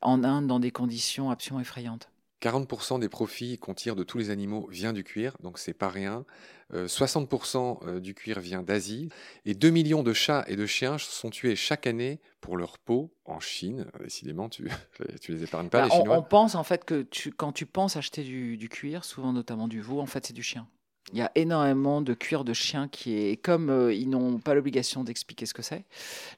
en 0.00 0.22
Inde 0.24 0.46
dans 0.46 0.60
des 0.60 0.70
conditions 0.70 1.30
absolument 1.30 1.60
effrayantes. 1.60 2.08
40% 2.40 3.00
des 3.00 3.08
profits 3.08 3.58
qu'on 3.58 3.74
tire 3.74 3.96
de 3.96 4.04
tous 4.04 4.16
les 4.18 4.30
animaux 4.30 4.68
vient 4.70 4.92
du 4.92 5.02
cuir, 5.02 5.36
donc 5.42 5.58
c'est 5.58 5.74
pas 5.74 5.88
rien. 5.88 6.24
60% 6.72 7.78
euh, 7.86 8.00
du 8.00 8.14
cuir 8.14 8.40
vient 8.40 8.62
d'Asie 8.62 9.08
et 9.44 9.54
2 9.54 9.70
millions 9.70 10.02
de 10.02 10.12
chats 10.12 10.44
et 10.48 10.54
de 10.54 10.66
chiens 10.66 10.98
sont 10.98 11.30
tués 11.30 11.56
chaque 11.56 11.86
année 11.86 12.20
pour 12.40 12.56
leur 12.56 12.78
peau 12.78 13.10
en 13.24 13.40
Chine. 13.40 13.86
Décidément, 14.00 14.48
tu, 14.48 14.70
tu 15.20 15.32
les 15.32 15.42
épargnes 15.42 15.68
pas, 15.68 15.80
Bah, 15.80 15.86
les 15.88 15.92
on, 15.94 15.98
Chinois. 16.02 16.18
on 16.18 16.22
pense 16.22 16.54
en 16.54 16.62
fait 16.62 16.84
que 16.84 17.02
tu, 17.02 17.32
quand 17.32 17.52
tu 17.52 17.66
penses 17.66 17.96
acheter 17.96 18.22
du, 18.22 18.56
du 18.56 18.68
cuir, 18.68 19.04
souvent 19.04 19.32
notamment 19.32 19.66
du 19.66 19.80
veau, 19.80 20.00
en 20.00 20.06
fait 20.06 20.26
c'est 20.26 20.32
du 20.34 20.42
chien. 20.42 20.68
Il 21.12 21.18
y 21.18 21.22
a 21.22 21.32
énormément 21.34 22.02
de 22.02 22.12
cuir 22.14 22.44
de 22.44 22.52
chien 22.52 22.88
qui 22.88 23.14
est, 23.14 23.36
comme 23.36 23.70
euh, 23.70 23.94
ils 23.94 24.10
n'ont 24.10 24.38
pas 24.38 24.54
l'obligation 24.54 25.04
d'expliquer 25.04 25.46
ce 25.46 25.54
que 25.54 25.62
c'est, 25.62 25.84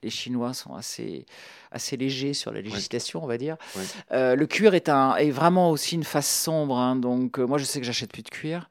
les 0.03 0.11
Chinois 0.11 0.55
sont 0.55 0.75
assez, 0.75 1.27
assez 1.73 1.97
légers 1.97 2.35
sur 2.35 2.53
la 2.53 2.61
législation, 2.61 3.23
on 3.25 3.27
va 3.27 3.37
dire. 3.37 3.57
Ouais. 3.77 3.83
Euh, 4.13 4.37
le 4.37 4.47
cuir 4.47 4.75
est, 4.75 4.89
un, 4.89 5.17
est 5.17 5.31
vraiment 5.31 5.71
aussi 5.71 5.97
une 5.97 6.05
face 6.05 6.31
sombre, 6.31 6.79
hein, 6.79 6.97
donc 6.97 7.39
euh, 7.39 7.47
moi 7.47 7.59
je 7.59 7.65
sais 7.65 7.81
que 7.81 7.87
j'achète 7.87 8.13
plus 8.13 8.23
de 8.23 8.31
cuir. 8.31 8.71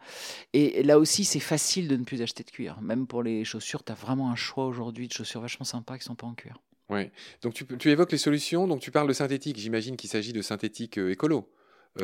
Et 0.53 0.83
là 0.83 0.99
aussi 0.99 1.25
c'est 1.25 1.39
facile 1.39 1.87
de 1.87 1.97
ne 1.97 2.03
plus 2.03 2.21
acheter 2.21 2.43
de 2.43 2.51
cuir. 2.51 2.79
Même 2.81 3.05
pour 3.05 3.21
les 3.21 3.43
chaussures, 3.43 3.83
tu 3.83 3.91
as 3.91 3.95
vraiment 3.95 4.31
un 4.31 4.35
choix 4.35 4.65
aujourd'hui 4.65 5.07
de 5.07 5.13
chaussures 5.13 5.41
vachement 5.41 5.65
sympas 5.65 5.97
qui 5.97 6.05
sont 6.05 6.15
pas 6.15 6.27
en 6.27 6.33
cuir. 6.33 6.57
Ouais. 6.89 7.11
Donc 7.41 7.53
tu, 7.53 7.65
tu 7.65 7.91
évoques 7.91 8.11
les 8.11 8.17
solutions, 8.17 8.67
donc 8.67 8.79
tu 8.79 8.89
parles 8.89 9.07
de 9.07 9.13
synthétique. 9.13 9.57
J'imagine 9.59 9.95
qu'il 9.97 10.09
s'agit 10.09 10.33
de 10.33 10.41
synthétique 10.41 10.97
écolo 10.97 11.49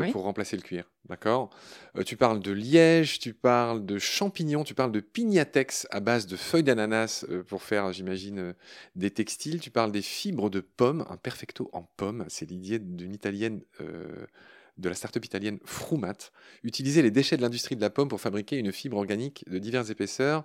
Oui. 0.01 0.11
pour 0.11 0.23
remplacer 0.23 0.55
le 0.57 0.61
cuir. 0.61 0.89
D'accord? 1.09 1.49
Euh, 1.97 2.03
Tu 2.03 2.17
parles 2.17 2.39
de 2.39 2.51
liège, 2.51 3.19
tu 3.19 3.33
parles 3.33 3.85
de 3.85 3.99
champignons, 3.99 4.63
tu 4.63 4.73
parles 4.73 4.91
de 4.91 4.99
pignatex 4.99 5.87
à 5.91 5.99
base 5.99 6.25
de 6.27 6.35
feuilles 6.35 6.63
d'ananas 6.63 7.25
euh, 7.29 7.43
pour 7.43 7.61
faire, 7.63 7.91
j'imagine, 7.93 8.39
euh, 8.39 8.53
des 8.95 9.11
textiles. 9.11 9.59
Tu 9.59 9.71
parles 9.71 9.91
des 9.91 10.01
fibres 10.01 10.49
de 10.49 10.59
pommes, 10.61 11.05
un 11.09 11.17
perfecto 11.17 11.69
en 11.73 11.83
pomme. 11.97 12.25
C'est 12.27 12.49
l'idée 12.49 12.79
d'une 12.79 13.13
italienne. 13.13 13.61
euh, 13.81 14.25
de 14.77 14.89
la 14.89 14.95
start-up 14.95 15.23
italienne 15.23 15.57
Frumat, 15.63 16.17
utiliser 16.63 17.01
les 17.01 17.09
déchets 17.09 17.37
de 17.37 17.41
l'industrie 17.41 17.77
de 17.77 17.81
la 17.81 17.89
pomme 17.89 18.09
pour 18.09 18.19
fabriquer 18.19 18.57
une 18.57 18.73
fibre 18.73 18.97
organique 18.97 19.45
de 19.49 19.57
diverses 19.57 19.89
épaisseurs. 19.89 20.43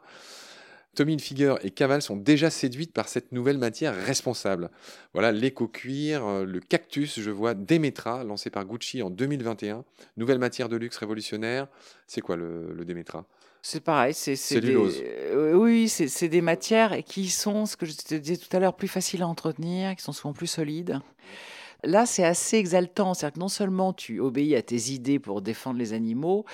Tommy 0.97 1.15
Hilfiger 1.15 1.55
et 1.63 1.71
Caval 1.71 2.03
sont 2.03 2.17
déjà 2.17 2.51
séduites 2.51 2.93
par 2.93 3.09
cette 3.09 3.33
nouvelle 3.33 3.59
matière 3.59 3.95
responsable. 3.95 4.71
Voilà, 5.13 5.31
l'éco-cuir, 5.33 6.27
euh, 6.27 6.45
le 6.45 6.61
cactus, 6.61 7.21
je 7.21 7.31
vois 7.31 7.55
Demetra, 7.55 8.25
lancé 8.25 8.51
par 8.51 8.65
Gucci 8.65 9.03
en 9.03 9.11
2021. 9.11 9.85
Nouvelle 10.17 10.39
matière 10.39 10.69
de 10.69 10.77
luxe 10.77 10.97
révolutionnaire. 10.97 11.69
C'est 12.07 12.21
quoi 12.21 12.37
le, 12.37 12.73
le 12.75 12.85
Demetra? 12.85 13.25
C'est 13.63 13.81
pareil, 13.85 14.15
c'est 14.15 14.37
des- 14.61 15.03
euh, 15.05 15.53
oui, 15.55 15.89
c'est 15.89 16.09
c'est 16.09 16.29
des 16.29 16.41
matières 16.41 17.05
qui 17.05 17.29
sont, 17.29 17.67
ce 17.67 17.77
que 17.77 17.85
je 17.85 17.93
te 17.95 18.15
disais 18.15 18.39
tout 18.39 18.49
à 18.57 18.59
l'heure, 18.59 18.75
plus 18.75 18.89
faciles 18.89 19.21
à 19.23 19.29
entretenir, 19.29 19.95
qui 19.95 20.03
sont 20.03 20.13
souvent 20.13 20.33
plus 20.33 20.47
solides. 20.47 20.99
Là, 21.83 22.05
c'est 22.05 22.25
assez 22.25 22.57
exaltant. 22.57 23.15
C'est-à-dire 23.15 23.35
que 23.35 23.41
non 23.41 23.49
seulement 23.49 23.93
tu 23.93 24.21
obéis 24.21 24.55
à 24.57 24.63
tes 24.63 24.91
idées 24.91 25.19
pour 25.19 25.41
défendre 25.41 25.79
les 25.79 25.93
animaux, 25.95 26.45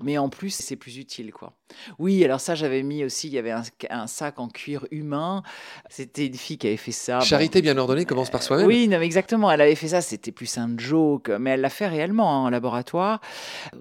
mais 0.00 0.18
en 0.18 0.28
plus, 0.28 0.50
c'est 0.50 0.76
plus 0.76 0.98
utile. 0.98 1.32
quoi. 1.32 1.52
Oui, 1.98 2.24
alors 2.24 2.40
ça, 2.40 2.54
j'avais 2.54 2.82
mis 2.82 3.04
aussi, 3.04 3.28
il 3.28 3.32
y 3.34 3.38
avait 3.38 3.50
un, 3.50 3.62
un 3.90 4.06
sac 4.06 4.38
en 4.38 4.48
cuir 4.48 4.86
humain. 4.90 5.42
C'était 5.88 6.26
une 6.26 6.34
fille 6.34 6.58
qui 6.58 6.66
avait 6.66 6.76
fait 6.76 6.92
ça. 6.92 7.18
Bon, 7.18 7.24
Charité 7.24 7.62
bien 7.62 7.76
ordonnée 7.78 8.04
commence 8.04 8.30
par 8.30 8.42
soi-même. 8.42 8.66
oui, 8.66 8.88
non, 8.88 8.98
mais 8.98 9.06
exactement. 9.06 9.50
Elle 9.50 9.60
avait 9.60 9.74
fait 9.74 9.88
ça, 9.88 10.00
c'était 10.00 10.32
plus 10.32 10.56
un 10.58 10.70
joke, 10.78 11.30
mais 11.40 11.50
elle 11.50 11.60
l'a 11.60 11.70
fait 11.70 11.88
réellement 11.88 12.30
hein, 12.34 12.46
en 12.46 12.50
laboratoire. 12.50 13.20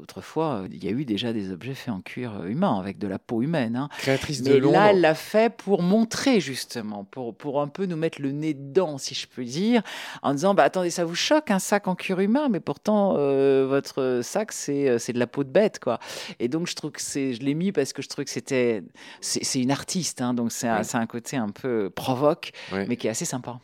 Autrefois, 0.02 0.62
euh, 0.64 0.68
il 0.72 0.84
y 0.84 0.88
a 0.88 0.92
eu 0.92 1.06
déjà 1.06 1.34
des 1.34 1.52
objets 1.52 1.74
faits 1.74 1.94
en 1.94 2.02
cuir 2.02 2.34
euh, 2.42 2.48
humain, 2.48 2.78
avec 2.80 2.98
de 2.98 3.08
la 3.08 3.20
peau 3.20 3.42
humaine. 3.42 3.76
hein. 3.76 3.90
Créatrice 4.00 4.42
de 4.44 4.54
Mais 4.54 4.60
l'ombre. 4.60 4.74
là, 4.74 4.92
elle 4.92 5.02
l'a 5.02 5.16
fait 5.16 5.54
pour 5.56 5.82
montrer, 5.82 6.40
justement, 6.40 7.04
pour, 7.04 7.36
pour 7.36 7.62
un 7.62 7.68
peu 7.68 7.86
nous 7.86 7.98
mettre 7.98 8.22
le 8.22 8.32
nez 8.32 8.54
dedans, 8.54 8.98
si 8.98 9.16
je 9.16 9.28
peux 9.28 9.44
dire, 9.44 9.82
en 10.22 10.34
disant 10.34 10.54
bah, 10.54 10.64
attendez, 10.64 10.90
ça 10.90 11.06
vous 11.06 11.16
choque 11.16 11.52
un 11.52 11.60
sac 11.60 11.88
en 11.88 11.96
cuir 11.96 12.20
humain, 12.20 12.48
mais 12.50 12.60
pourtant, 12.60 13.16
euh, 13.18 13.66
votre 13.68 14.20
sac, 14.24 14.52
c'est 14.52 14.88
euh, 14.90 14.98
de 15.12 15.20
la 15.20 15.28
peau 15.28 15.44
de 15.44 15.50
bête, 15.50 15.80
quoi. 15.80 16.00
Et 16.40 16.48
donc, 16.48 16.68
je 16.68 16.76
trouve 16.76 16.92
que 16.92 17.02
c'est, 17.02 17.34
je 17.34 17.42
l'ai 17.42 17.54
mis 17.54 17.72
parce 17.74 17.81
que 17.94 18.02
je 18.02 18.08
trouve 18.10 18.26
que 18.26 18.32
c'était. 18.32 18.84
C'est 19.22 19.60
une 19.62 19.72
artiste, 19.72 20.22
hein, 20.22 20.34
donc 20.34 20.52
c'est 20.52 20.68
un, 20.68 20.82
Oui. 20.82 20.88
un 20.94 21.06
côté 21.08 21.38
un 21.38 21.50
peu 21.50 21.90
provoque, 21.90 22.52
mais 22.88 22.96
qui 22.98 23.08
est 23.08 23.12
assez 23.12 23.26
sympa. 23.26 23.60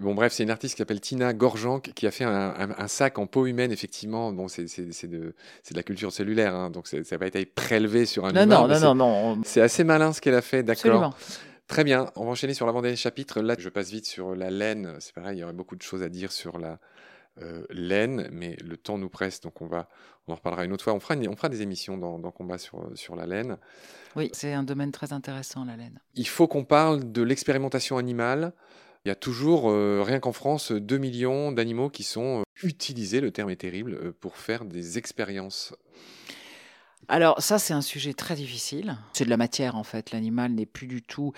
Bon, 0.00 0.14
bref, 0.14 0.32
c'est 0.32 0.44
une 0.44 0.50
artiste 0.50 0.74
qui 0.74 0.78
s'appelle 0.78 1.00
Tina 1.00 1.32
Gorjanc 1.32 1.80
qui 1.94 2.06
a 2.06 2.12
fait 2.12 2.22
un, 2.24 2.30
un- 2.56 2.74
un 2.78 2.88
sac 2.88 3.18
en 3.18 3.26
peau 3.26 3.46
humaine, 3.46 3.72
effectivement. 3.72 4.30
Bon, 4.32 4.46
c'est 4.46 4.64
de, 4.64 5.18
de 5.18 5.34
la 5.74 5.82
culture 5.82 6.12
cellulaire, 6.12 6.54
hein, 6.54 6.70
donc 6.70 6.86
ça 6.86 6.98
n'a 6.98 7.18
pas 7.18 7.26
été 7.26 7.44
prélevé 7.46 8.06
sur 8.06 8.24
un 8.24 8.32
Non, 8.32 8.42
humain. 8.44 8.68
non, 8.68 8.68
non, 8.68 8.80
non, 8.80 8.94
non. 8.94 9.32
on- 9.38 9.42
C'est 9.44 9.60
assez 9.60 9.82
malin 9.84 10.12
ce 10.12 10.20
qu'elle 10.20 10.34
a 10.36 10.42
fait, 10.42 10.62
d'accord. 10.62 11.16
Très 11.66 11.84
bien, 11.84 12.06
on 12.16 12.24
va 12.24 12.30
enchaîner 12.30 12.54
sur 12.54 12.64
l'avant-dernier 12.64 12.96
chapitre. 12.96 13.40
Là, 13.42 13.54
je 13.58 13.68
passe 13.68 13.90
vite 13.90 14.06
sur 14.06 14.34
la 14.34 14.50
laine. 14.50 14.94
C'est 15.00 15.12
pareil, 15.14 15.36
il 15.38 15.40
y 15.40 15.44
aurait 15.44 15.52
beaucoup 15.52 15.76
de 15.76 15.82
choses 15.82 16.02
à 16.02 16.08
dire 16.08 16.32
sur 16.32 16.58
la 16.58 16.78
euh, 17.42 17.64
laine, 17.70 18.28
mais 18.32 18.56
le 18.64 18.76
temps 18.76 18.98
nous 18.98 19.08
presse, 19.08 19.40
donc 19.40 19.60
on 19.62 19.66
va, 19.66 19.88
on 20.26 20.32
en 20.32 20.36
reparlera 20.36 20.64
une 20.64 20.72
autre 20.72 20.84
fois. 20.84 20.94
On 20.94 21.00
fera, 21.00 21.14
une- 21.14 21.28
on 21.28 21.36
fera 21.36 21.48
des 21.48 21.62
émissions 21.62 21.96
dans, 21.98 22.18
dans 22.18 22.30
Combat 22.30 22.58
sur, 22.58 22.90
sur 22.94 23.16
la 23.16 23.26
laine. 23.26 23.56
Oui, 24.16 24.30
c'est 24.32 24.52
un 24.52 24.62
domaine 24.62 24.92
très 24.92 25.12
intéressant, 25.12 25.64
la 25.64 25.76
laine. 25.76 26.00
Il 26.14 26.26
faut 26.28 26.48
qu'on 26.48 26.64
parle 26.64 27.12
de 27.12 27.22
l'expérimentation 27.22 27.98
animale. 27.98 28.52
Il 29.04 29.08
y 29.08 29.12
a 29.12 29.14
toujours, 29.14 29.70
euh, 29.70 30.02
rien 30.04 30.18
qu'en 30.20 30.32
France, 30.32 30.72
2 30.72 30.98
millions 30.98 31.52
d'animaux 31.52 31.88
qui 31.88 32.02
sont 32.02 32.40
euh, 32.40 32.42
utilisés, 32.66 33.20
le 33.20 33.30
terme 33.30 33.50
est 33.50 33.56
terrible, 33.56 34.12
pour 34.14 34.36
faire 34.36 34.64
des 34.64 34.98
expériences. 34.98 35.72
Alors 37.08 37.40
ça, 37.40 37.58
c'est 37.58 37.74
un 37.74 37.80
sujet 37.80 38.12
très 38.12 38.34
difficile. 38.34 38.98
C'est 39.12 39.24
de 39.24 39.30
la 39.30 39.36
matière, 39.36 39.76
en 39.76 39.82
fait. 39.82 40.12
L'animal 40.12 40.52
n'est 40.52 40.66
plus 40.66 40.86
du 40.86 41.02
tout... 41.02 41.32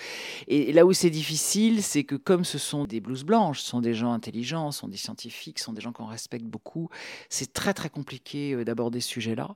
Et 0.49 0.73
là 0.73 0.85
où 0.85 0.93
c'est 0.93 1.11
difficile, 1.11 1.83
c'est 1.83 2.05
que 2.05 2.17
comme 2.17 2.45
ce 2.45 2.59
sont 2.59 2.85
des 2.85 3.01
blouses 3.01 3.25
blanches, 3.25 3.61
ce 3.61 3.69
sont 3.69 3.81
des 3.81 3.95
gens 3.95 4.13
intelligents, 4.13 4.71
ce 4.73 4.81
sont 4.81 4.89
des 4.89 4.97
scientifiques, 4.97 5.59
ce 5.59 5.67
sont 5.67 5.73
des 5.73 5.81
gens 5.81 5.93
qu'on 5.93 6.07
respecte 6.07 6.45
beaucoup, 6.45 6.89
c'est 7.29 7.53
très 7.53 7.73
très 7.75 7.89
compliqué 7.89 8.53
euh, 8.55 8.65
d'aborder 8.65 9.01
ce 9.01 9.09
sujet-là. 9.09 9.55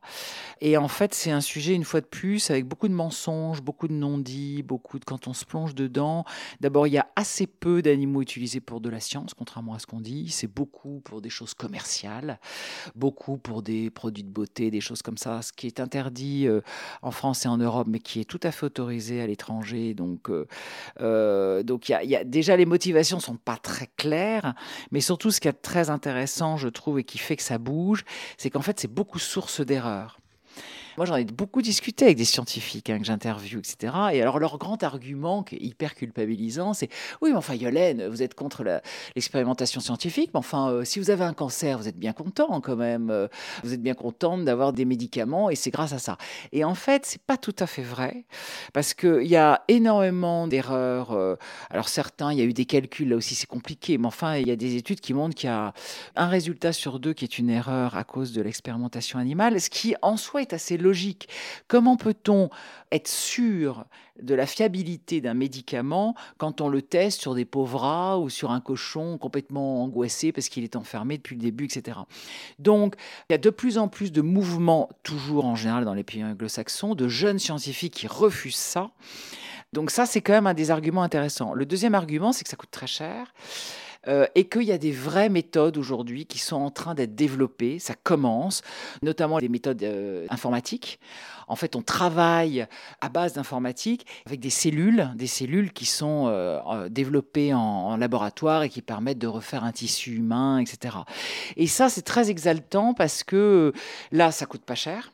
Et 0.60 0.76
en 0.76 0.88
fait, 0.88 1.14
c'est 1.14 1.30
un 1.30 1.40
sujet, 1.40 1.74
une 1.74 1.84
fois 1.84 2.00
de 2.00 2.06
plus, 2.06 2.50
avec 2.50 2.66
beaucoup 2.66 2.88
de 2.88 2.94
mensonges, 2.94 3.62
beaucoup 3.62 3.88
de 3.88 3.94
non-dits, 3.94 4.62
beaucoup 4.62 4.98
de... 4.98 5.04
Quand 5.04 5.26
on 5.26 5.34
se 5.34 5.44
plonge 5.44 5.74
dedans, 5.74 6.24
d'abord, 6.60 6.86
il 6.86 6.92
y 6.92 6.98
a 6.98 7.08
assez 7.16 7.46
peu 7.46 7.82
d'animaux 7.82 8.22
utilisés 8.22 8.60
pour 8.60 8.80
de 8.80 8.88
la 8.88 9.00
science, 9.00 9.34
contrairement 9.34 9.74
à 9.74 9.78
ce 9.78 9.86
qu'on 9.86 10.00
dit. 10.00 10.30
C'est 10.30 10.52
beaucoup 10.52 11.00
pour 11.00 11.20
des 11.20 11.30
choses 11.30 11.54
commerciales 11.54 12.38
beaucoup 12.94 13.36
pour 13.38 13.62
des 13.62 13.90
produits 13.90 14.24
de 14.24 14.30
beauté, 14.30 14.70
des 14.70 14.80
choses 14.80 15.02
comme 15.02 15.18
ça, 15.18 15.42
ce 15.42 15.52
qui 15.52 15.66
est 15.66 15.80
euh, 16.46 16.60
en 17.02 17.10
France 17.10 17.44
et 17.44 17.48
en 17.48 17.56
Europe, 17.56 17.86
mais 17.90 17.98
qui 18.00 18.20
est 18.20 18.24
tout 18.24 18.40
à 18.42 18.50
fait 18.50 18.66
autorisé 18.66 19.20
à 19.22 19.26
l'étranger. 19.26 19.94
Donc, 19.94 20.30
euh, 20.30 20.46
euh, 21.00 21.62
donc 21.62 21.88
y 21.88 21.94
y 22.04 22.16
a- 22.16 22.24
déjà 22.24 22.56
les 22.56 22.66
motivations 22.66 23.20
sont 23.20 23.36
pas 23.36 23.56
très 23.56 23.88
claires, 23.96 24.54
mais 24.90 25.00
surtout 25.00 25.30
ce 25.30 25.40
qui 25.40 25.48
est 25.48 25.52
très 25.52 25.90
intéressant, 25.90 26.56
je 26.56 26.68
trouve, 26.68 26.98
et 26.98 27.04
qui 27.04 27.18
fait 27.18 27.36
que 27.36 27.42
ça 27.42 27.58
bouge, 27.58 28.04
c'est 28.36 28.50
qu'en 28.50 28.62
fait 28.62 28.78
c'est 28.80 28.92
beaucoup 28.92 29.18
source 29.18 29.60
d'erreurs. 29.60 30.18
Moi, 30.96 31.06
j'en 31.06 31.16
ai 31.16 31.24
beaucoup 31.24 31.60
discuté 31.62 32.04
avec 32.04 32.16
des 32.16 32.24
scientifiques 32.24 32.88
hein, 32.90 32.98
que 32.98 33.04
j'interviewe, 33.04 33.58
etc. 33.58 33.94
Et 34.12 34.22
alors, 34.22 34.38
leur 34.38 34.58
grand 34.58 34.82
argument, 34.82 35.42
qui 35.42 35.56
est 35.56 35.62
hyper 35.62 35.94
culpabilisant, 35.94 36.72
c'est 36.72 36.88
oui, 37.20 37.30
mais 37.30 37.36
enfin, 37.36 37.54
Yolène, 37.54 38.06
vous 38.08 38.22
êtes 38.22 38.34
contre 38.34 38.64
l'expérimentation 39.16 39.80
scientifique, 39.80 40.30
mais 40.34 40.38
enfin, 40.38 40.70
euh, 40.70 40.84
si 40.84 41.00
vous 41.00 41.10
avez 41.10 41.24
un 41.24 41.32
cancer, 41.32 41.78
vous 41.78 41.88
êtes 41.88 41.98
bien 41.98 42.12
content 42.12 42.60
quand 42.60 42.76
même. 42.76 43.10
euh, 43.10 43.28
vous 43.64 43.72
êtes 43.72 43.82
bien 43.82 43.94
contente 43.94 44.44
d'avoir 44.44 44.72
des 44.72 44.84
médicaments 44.84 45.50
et 45.50 45.56
c'est 45.56 45.70
grâce 45.70 45.92
à 45.92 45.98
ça. 45.98 46.16
Et 46.52 46.64
en 46.64 46.74
fait, 46.74 47.06
c'est 47.06 47.22
pas 47.22 47.36
tout 47.36 47.56
à 47.58 47.66
fait 47.66 47.82
vrai 47.82 48.24
parce 48.72 48.94
qu'il 48.94 49.26
y 49.26 49.36
a 49.36 49.62
énormément 49.68 50.46
d'erreurs. 50.46 51.12
euh, 51.12 51.36
alors, 51.70 51.88
certains, 51.88 52.32
il 52.32 52.38
y 52.38 52.42
a 52.42 52.44
eu 52.44 52.52
des 52.52 52.66
calculs, 52.66 53.08
là 53.08 53.16
aussi, 53.16 53.34
c'est 53.34 53.46
compliqué, 53.46 53.98
mais 53.98 54.06
enfin, 54.06 54.36
il 54.36 54.46
y 54.48 54.50
a 54.50 54.56
des 54.56 54.76
études 54.76 55.00
qui 55.00 55.14
montrent 55.14 55.34
qu'il 55.34 55.48
y 55.48 55.52
a 55.52 55.72
un 56.16 56.28
résultat 56.28 56.72
sur 56.72 57.00
deux 57.00 57.12
qui 57.12 57.24
est 57.24 57.38
une 57.38 57.50
erreur 57.50 57.96
à 57.96 58.04
cause 58.04 58.32
de 58.32 58.42
l'expérimentation 58.42 59.18
animale, 59.18 59.60
ce 59.60 59.70
qui 59.70 59.94
en 60.02 60.16
soi 60.16 60.42
est 60.42 60.52
assez 60.52 60.76
Comment 61.68 61.96
peut-on 61.96 62.50
être 62.90 63.08
sûr 63.08 63.84
de 64.20 64.34
la 64.34 64.46
fiabilité 64.46 65.20
d'un 65.20 65.34
médicament 65.34 66.14
quand 66.38 66.60
on 66.60 66.68
le 66.68 66.82
teste 66.82 67.20
sur 67.20 67.34
des 67.34 67.44
pauvres 67.44 67.80
rats 67.80 68.18
ou 68.18 68.30
sur 68.30 68.52
un 68.52 68.60
cochon 68.60 69.18
complètement 69.18 69.82
angoissé 69.82 70.30
parce 70.30 70.48
qu'il 70.48 70.62
est 70.62 70.76
enfermé 70.76 71.16
depuis 71.16 71.34
le 71.34 71.42
début, 71.42 71.64
etc. 71.64 71.98
Donc, 72.58 72.94
il 73.28 73.32
y 73.32 73.34
a 73.34 73.38
de 73.38 73.50
plus 73.50 73.78
en 73.78 73.88
plus 73.88 74.12
de 74.12 74.20
mouvements, 74.20 74.88
toujours 75.02 75.46
en 75.46 75.56
général 75.56 75.84
dans 75.84 75.94
les 75.94 76.04
pays 76.04 76.22
anglo-saxons, 76.22 76.94
de 76.94 77.08
jeunes 77.08 77.38
scientifiques 77.38 77.94
qui 77.94 78.06
refusent 78.06 78.54
ça. 78.54 78.90
Donc 79.72 79.90
ça, 79.90 80.06
c'est 80.06 80.20
quand 80.20 80.32
même 80.32 80.46
un 80.46 80.54
des 80.54 80.70
arguments 80.70 81.02
intéressants. 81.02 81.52
Le 81.52 81.66
deuxième 81.66 81.96
argument, 81.96 82.32
c'est 82.32 82.44
que 82.44 82.50
ça 82.50 82.56
coûte 82.56 82.70
très 82.70 82.86
cher. 82.86 83.34
Euh, 84.08 84.26
et 84.34 84.48
qu'il 84.48 84.62
y 84.62 84.72
a 84.72 84.78
des 84.78 84.92
vraies 84.92 85.28
méthodes 85.28 85.76
aujourd'hui 85.76 86.26
qui 86.26 86.38
sont 86.38 86.56
en 86.56 86.70
train 86.70 86.94
d'être 86.94 87.14
développées. 87.14 87.78
Ça 87.78 87.94
commence, 87.94 88.62
notamment 89.02 89.38
les 89.38 89.48
méthodes 89.48 89.82
euh, 89.82 90.26
informatiques. 90.30 90.98
En 91.46 91.56
fait, 91.56 91.76
on 91.76 91.82
travaille 91.82 92.66
à 93.00 93.08
base 93.08 93.34
d'informatique 93.34 94.06
avec 94.26 94.40
des 94.40 94.50
cellules, 94.50 95.10
des 95.14 95.26
cellules 95.26 95.72
qui 95.72 95.86
sont 95.86 96.24
euh, 96.28 96.88
développées 96.88 97.52
en, 97.52 97.60
en 97.60 97.96
laboratoire 97.96 98.62
et 98.62 98.68
qui 98.68 98.82
permettent 98.82 99.18
de 99.18 99.26
refaire 99.26 99.64
un 99.64 99.72
tissu 99.72 100.16
humain, 100.16 100.58
etc. 100.58 100.96
Et 101.56 101.66
ça, 101.66 101.88
c'est 101.88 102.02
très 102.02 102.30
exaltant 102.30 102.94
parce 102.94 103.22
que 103.24 103.72
là, 104.10 104.32
ça 104.32 104.46
coûte 104.46 104.64
pas 104.64 104.74
cher, 104.74 105.12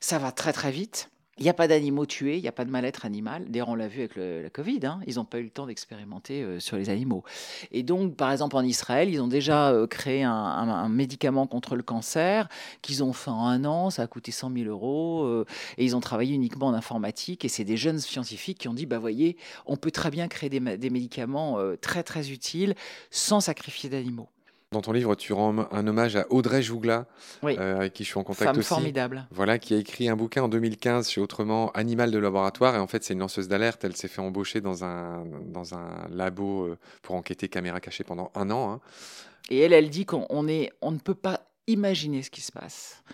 ça 0.00 0.18
va 0.18 0.32
très 0.32 0.52
très 0.52 0.70
vite. 0.70 1.10
Il 1.38 1.42
n'y 1.42 1.50
a 1.50 1.54
pas 1.54 1.68
d'animaux 1.68 2.06
tués, 2.06 2.38
il 2.38 2.42
n'y 2.42 2.48
a 2.48 2.52
pas 2.52 2.64
de 2.64 2.70
mal-être 2.70 3.04
animal. 3.04 3.44
D'ailleurs, 3.50 3.68
on 3.68 3.74
l'a 3.74 3.88
vu 3.88 3.98
avec 3.98 4.16
la 4.16 4.48
Covid, 4.48 4.80
hein, 4.84 5.00
ils 5.06 5.16
n'ont 5.16 5.26
pas 5.26 5.38
eu 5.38 5.42
le 5.42 5.50
temps 5.50 5.66
d'expérimenter 5.66 6.42
euh, 6.42 6.60
sur 6.60 6.78
les 6.78 6.88
animaux. 6.88 7.24
Et 7.72 7.82
donc, 7.82 8.16
par 8.16 8.32
exemple, 8.32 8.56
en 8.56 8.62
Israël, 8.62 9.10
ils 9.10 9.20
ont 9.20 9.28
déjà 9.28 9.70
euh, 9.70 9.86
créé 9.86 10.22
un, 10.22 10.88
médicament 10.88 11.46
contre 11.46 11.76
le 11.76 11.82
cancer 11.82 12.48
qu'ils 12.80 13.04
ont 13.04 13.12
fait 13.12 13.30
en 13.30 13.44
un 13.44 13.66
an, 13.66 13.90
ça 13.90 14.02
a 14.02 14.06
coûté 14.06 14.32
100 14.32 14.50
000 14.50 14.70
euros, 14.70 15.24
euh, 15.24 15.44
et 15.76 15.84
ils 15.84 15.94
ont 15.94 16.00
travaillé 16.00 16.34
uniquement 16.34 16.68
en 16.68 16.74
informatique. 16.74 17.44
Et 17.44 17.48
c'est 17.48 17.64
des 17.64 17.76
jeunes 17.76 17.98
scientifiques 17.98 18.58
qui 18.58 18.68
ont 18.68 18.74
dit, 18.74 18.86
bah 18.86 18.98
voyez, 18.98 19.36
on 19.66 19.76
peut 19.76 19.90
très 19.90 20.10
bien 20.10 20.28
créer 20.28 20.48
des, 20.48 20.60
des 20.78 20.90
médicaments 20.90 21.58
très 21.82 22.02
très 22.02 22.30
utiles 22.30 22.74
sans 23.10 23.40
sacrifier 23.40 23.90
d'animaux. 23.90 24.30
Dans 24.72 24.82
ton 24.82 24.90
livre, 24.90 25.14
tu 25.14 25.32
rends 25.32 25.68
un 25.70 25.86
hommage 25.86 26.16
à 26.16 26.26
Audrey 26.30 26.60
Jougla, 26.60 27.06
Oui, 27.44 27.56
euh, 27.56 27.76
avec 27.76 27.92
qui 27.92 28.02
je 28.02 28.08
suis 28.08 28.18
en 28.18 28.24
contact 28.24 28.50
femme 28.50 28.58
aussi. 28.58 28.66
formidable. 28.68 29.26
Voilà, 29.30 29.58
qui 29.58 29.74
a 29.74 29.76
écrit 29.76 30.08
un 30.08 30.16
bouquin 30.16 30.42
en 30.42 30.48
2015 30.48 31.08
chez 31.08 31.20
Autrement, 31.20 31.70
Animal 31.70 32.10
de 32.10 32.18
laboratoire. 32.18 32.74
Et 32.74 32.78
en 32.78 32.88
fait, 32.88 33.04
c'est 33.04 33.12
une 33.14 33.20
lanceuse 33.20 33.46
d'alerte. 33.46 33.84
Elle 33.84 33.94
s'est 33.94 34.08
fait 34.08 34.20
embaucher 34.20 34.60
dans 34.60 34.82
un, 34.82 35.24
dans 35.44 35.74
un 35.74 36.08
labo 36.10 36.64
euh, 36.64 36.78
pour 37.02 37.14
enquêter 37.14 37.48
caméra 37.48 37.78
cachée 37.78 38.02
pendant 38.02 38.32
un 38.34 38.50
an. 38.50 38.72
hein. 38.72 38.80
Et 39.50 39.60
elle, 39.60 39.72
elle 39.72 39.88
dit 39.88 40.04
qu'on 40.04 40.26
on 40.30 40.44
on 40.82 40.90
ne 40.90 40.98
peut 40.98 41.14
pas 41.14 41.42
imaginer 41.68 42.22
ce 42.24 42.30
qui 42.30 42.40
se 42.40 42.50
passe. 42.50 43.04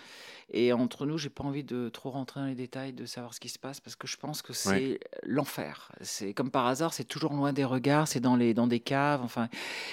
Et 0.50 0.72
entre 0.72 1.06
nous, 1.06 1.18
j'ai 1.18 1.28
pas 1.30 1.44
envie 1.44 1.64
de 1.64 1.88
trop 1.88 2.10
rentrer 2.10 2.40
dans 2.40 2.46
les 2.46 2.54
détails 2.54 2.92
de 2.92 3.06
savoir 3.06 3.32
ce 3.34 3.40
qui 3.40 3.48
se 3.48 3.58
passe 3.58 3.80
parce 3.80 3.96
que 3.96 4.06
je 4.06 4.16
pense 4.16 4.42
que 4.42 4.52
c'est 4.52 5.00
l'enfer. 5.24 5.92
C'est 6.00 6.34
comme 6.34 6.50
par 6.50 6.66
hasard, 6.66 6.92
c'est 6.94 7.04
toujours 7.04 7.32
loin 7.32 7.52
des 7.52 7.64
regards, 7.64 8.08
c'est 8.08 8.20
dans 8.20 8.36
les 8.36 8.54
dans 8.54 8.66
des 8.66 8.80
caves. 8.80 9.22
Enfin, 9.22 9.48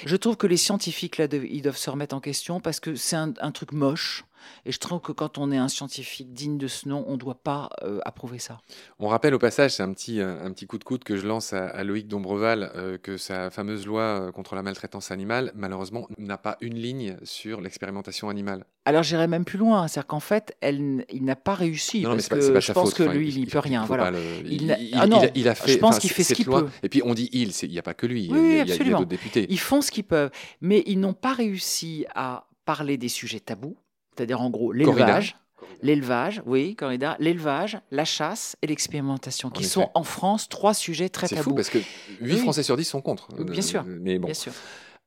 je 0.05 0.15
trouve 0.15 0.37
que 0.37 0.47
les 0.47 0.57
scientifiques 0.57 1.17
là, 1.17 1.27
de- 1.27 1.45
ils 1.49 1.61
doivent 1.61 1.77
se 1.77 1.89
remettre 1.89 2.15
en 2.15 2.19
question 2.19 2.59
parce 2.59 2.79
que 2.79 2.95
c'est 2.95 3.15
un, 3.15 3.33
un 3.39 3.51
truc 3.51 3.71
moche. 3.71 4.25
Et 4.65 4.71
je 4.71 4.79
trouve 4.79 4.99
que 5.01 5.11
quand 5.11 5.37
on 5.37 5.51
est 5.51 5.57
un 5.57 5.67
scientifique 5.67 6.33
digne 6.33 6.57
de 6.57 6.67
ce 6.67 6.87
nom, 6.87 7.03
on 7.07 7.13
ne 7.13 7.17
doit 7.17 7.41
pas 7.43 7.69
euh, 7.83 7.99
approuver 8.05 8.39
ça. 8.39 8.59
On 8.99 9.07
rappelle 9.07 9.33
au 9.33 9.39
passage, 9.39 9.71
c'est 9.71 9.83
un 9.83 9.93
petit, 9.93 10.19
euh, 10.19 10.43
un 10.45 10.51
petit 10.51 10.67
coup 10.67 10.77
de 10.77 10.83
coude 10.83 11.03
que 11.03 11.15
je 11.17 11.25
lance 11.27 11.53
à, 11.53 11.67
à 11.67 11.83
Loïc 11.83 12.07
Dombreval, 12.07 12.71
euh, 12.75 12.97
que 12.97 13.17
sa 13.17 13.49
fameuse 13.49 13.85
loi 13.85 14.31
contre 14.33 14.55
la 14.55 14.63
maltraitance 14.63 15.11
animale, 15.11 15.51
malheureusement, 15.55 16.07
n'a 16.17 16.37
pas 16.37 16.57
une 16.61 16.75
ligne 16.75 17.17
sur 17.23 17.61
l'expérimentation 17.61 18.29
animale. 18.29 18.65
Alors 18.85 19.03
j'irai 19.03 19.27
même 19.27 19.45
plus 19.45 19.59
loin, 19.59 19.87
c'est-à-dire 19.87 20.07
qu'en 20.07 20.19
fait, 20.19 20.55
elle, 20.61 21.05
il 21.11 21.23
n'a 21.23 21.35
pas 21.35 21.53
réussi 21.53 22.01
Non, 22.01 22.09
mais 22.09 22.15
parce 22.15 22.23
c'est 22.23 22.29
pas, 22.29 22.35
que 22.39 22.51
pas 22.53 22.59
je 22.59 22.71
pense 22.71 22.89
faute. 22.89 22.97
que 22.97 23.03
Enfin, 23.03 23.13
lui, 23.13 23.29
il 23.29 23.39
n'y 23.39 23.45
peut 23.45 23.59
rien. 23.59 23.85
Voilà. 23.85 24.09
le- 24.09 24.19
Il 24.45 24.75
ah 24.95 25.05
non, 25.05 25.21
a, 25.21 25.27
il 25.35 25.47
a 25.47 25.53
fait. 25.53 25.73
je 25.73 25.77
pense 25.77 25.99
qu'il 25.99 26.09
fait 26.09 26.23
ce 26.23 26.33
qu'il 26.33 26.45
peut. 26.45 26.67
Et 26.81 26.89
puis 26.89 27.01
on 27.05 27.13
dit 27.13 27.29
il, 27.31 27.51
il 27.63 27.69
n'y 27.69 27.77
a 27.77 27.83
pas 27.83 27.93
que 27.93 28.07
lui. 28.07 28.23
il 28.23 28.31
y 28.31 28.33
a- 28.33 28.33
Oui, 28.33 28.39
il 28.39 28.47
y 28.55 28.59
a- 28.59 28.63
il 28.63 28.67
y 28.67 28.71
a, 28.71 28.73
absolument. 28.73 28.97
d'autres 28.99 29.09
députés. 29.09 29.45
Ils 29.49 29.59
font 29.59 29.81
ce 29.81 29.91
qu'ils 29.91 30.05
peuvent, 30.05 30.31
mais 30.61 30.83
ils 30.87 30.99
n'ont 30.99 31.13
pas 31.13 31.33
réussi 31.33 32.05
à 32.15 32.47
parler 32.65 32.97
des 32.97 33.09
sujets 33.09 33.39
tabous, 33.39 33.77
c'est-à-dire 34.19 34.41
en 34.41 34.49
gros 34.49 34.73
l'élevage, 34.73 35.37
l'élevage, 35.81 36.43
oui, 36.45 36.75
corrida, 36.75 37.15
l'élevage, 37.19 37.79
la 37.89 38.03
chasse 38.03 38.57
et 38.61 38.67
l'expérimentation, 38.67 39.49
qui 39.49 39.63
sont 39.63 39.89
en 39.93 40.03
France 40.03 40.49
trois 40.49 40.73
sujets 40.73 41.07
très 41.07 41.27
C'est 41.27 41.35
tabous. 41.35 41.51
fou 41.51 41.55
parce 41.55 41.69
que 41.69 41.77
8 41.77 41.85
Oui. 42.21 42.37
Français 42.39 42.63
sur 42.63 42.75
10 42.75 42.83
sont 42.83 43.01
contre. 43.01 43.33
Bien 43.43 43.61
sûr. 43.61 43.85
Euh, 43.87 43.97
Mais 44.01 44.19
bon, 44.19 44.25
Bien 44.25 44.33
sûr. 44.33 44.51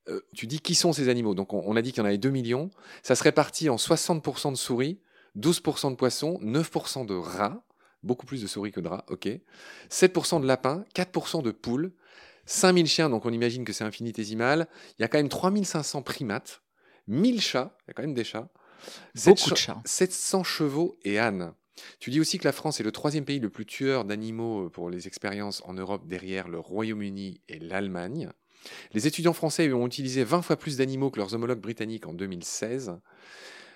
Euh, 0.09 0.21
tu 0.35 0.47
dis 0.47 0.61
qui 0.61 0.75
sont 0.75 0.95
ces 0.95 1.11
animaux? 1.11 1.35
Donc 1.35 1.53
on, 1.53 1.63
on 1.67 1.77
a 1.77 1.83
dit 1.83 1.93
qu'il 1.93 2.01
y 2.01 2.03
en 2.03 2.07
avait 2.07 2.17
2 2.19 2.31
millions. 2.31 2.71
Ça 3.03 3.15
se 3.15 3.23
répartit 3.23 3.69
en 3.69 3.77
60% 3.77 4.51
de 4.53 4.57
souris, 4.57 4.99
12% 5.39 5.91
de 5.91 5.97
poissons, 5.97 6.39
9% 6.43 7.05
de 7.05 7.15
rats, 7.15 7.63
beaucoup 8.03 8.25
plus 8.25 8.41
de 8.41 8.47
souris 8.47 8.73
que 8.73 8.81
de 8.81 8.89
rats, 8.89 9.05
ok. 9.11 9.29
7% 9.91 10.41
de 10.41 10.47
lapins, 10.47 10.85
4% 10.97 11.43
de 11.43 11.51
poules, 11.51 11.93
5000 12.47 12.87
chiens, 12.89 13.11
donc 13.11 13.27
on 13.27 13.31
imagine 13.33 13.65
que 13.65 13.73
c'est 13.73 13.85
infinitésimal. 13.85 14.67
Il 14.99 15.03
y 15.03 15.05
a 15.05 15.09
quand 15.09 15.19
même 15.19 15.29
3500 15.29 16.03
primates, 16.03 16.63
1000 17.07 17.41
chats, 17.41 17.77
il 17.83 17.89
y 17.89 17.91
a 17.91 17.95
quand 17.95 18.03
même 18.03 18.15
des 18.15 18.25
chats, 18.25 18.49
Beaucoup 19.25 19.39
Sept 19.39 19.51
de 19.51 19.55
che- 19.55 19.57
chats. 19.57 19.83
700 19.85 20.45
chevaux 20.45 20.97
et 21.05 21.19
ânes. 21.19 21.53
Tu 21.99 22.11
dis 22.11 22.21
aussi 22.21 22.39
que 22.39 22.45
la 22.45 22.53
France 22.53 22.81
est 22.81 22.85
le 22.85 22.93
troisième 22.93 23.25
pays 23.25 23.41
le 23.41 23.49
plus 23.51 23.67
tueur 23.67 24.05
d'animaux 24.05 24.67
euh, 24.67 24.69
pour 24.69 24.91
les 24.91 25.07
expériences 25.07 25.63
en 25.65 25.73
Europe 25.75 26.07
derrière 26.07 26.49
le 26.49 26.59
Royaume-Uni 26.59 27.41
et 27.49 27.59
l'Allemagne. 27.59 28.31
Les 28.93 29.07
étudiants 29.09 29.33
français 29.33 29.73
ont 29.73 29.87
utilisé 29.87 30.23
20 30.23 30.43
fois 30.43 30.57
plus 30.57 30.77
d'animaux 30.77 31.11
que 31.11 31.19
leurs 31.19 31.35
homologues 31.35 31.61
britanniques 31.61 32.07
en 32.07 32.13
2016. 32.13 32.93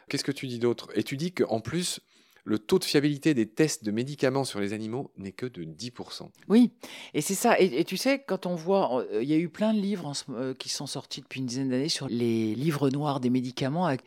Qu'est-ce 0.08 0.24
que 0.24 0.30
tu 0.32 0.46
dis 0.46 0.58
d'autre? 0.60 0.88
Et 0.94 1.02
tu 1.02 1.16
dis 1.16 1.32
qu'en 1.32 1.60
plus, 1.60 1.98
le 2.44 2.60
taux 2.60 2.78
de 2.78 2.84
fiabilité 2.84 3.34
des 3.34 3.48
tests 3.48 3.82
de 3.82 3.90
médicaments 3.90 4.44
sur 4.44 4.60
les 4.60 4.72
animaux 4.72 5.10
n'est 5.16 5.32
que 5.32 5.46
de 5.46 5.64
10%. 5.64 6.28
Oui, 6.48 6.70
et 7.14 7.20
c'est 7.20 7.34
ça. 7.34 7.58
Et, 7.60 7.80
et 7.80 7.84
tu 7.84 7.96
sais, 7.96 8.22
quand 8.24 8.46
on 8.46 8.54
voit, 8.54 9.00
euh, 9.12 9.20
il 9.22 9.28
y 9.28 9.32
a 9.34 9.36
eu 9.38 9.48
plein 9.48 9.74
de 9.74 9.80
livres 9.80 10.06
en 10.06 10.12
euh, 10.34 10.54
qui 10.54 10.68
sont 10.68 10.86
sortis 10.86 11.22
depuis 11.22 11.40
une 11.40 11.46
dizaine 11.46 11.70
d'années 11.70 11.88
sur 11.88 12.06
les 12.08 12.54
livres 12.54 12.88
noirs 12.90 13.18
des 13.18 13.30
médicaments 13.30 13.86
avec 13.86 14.02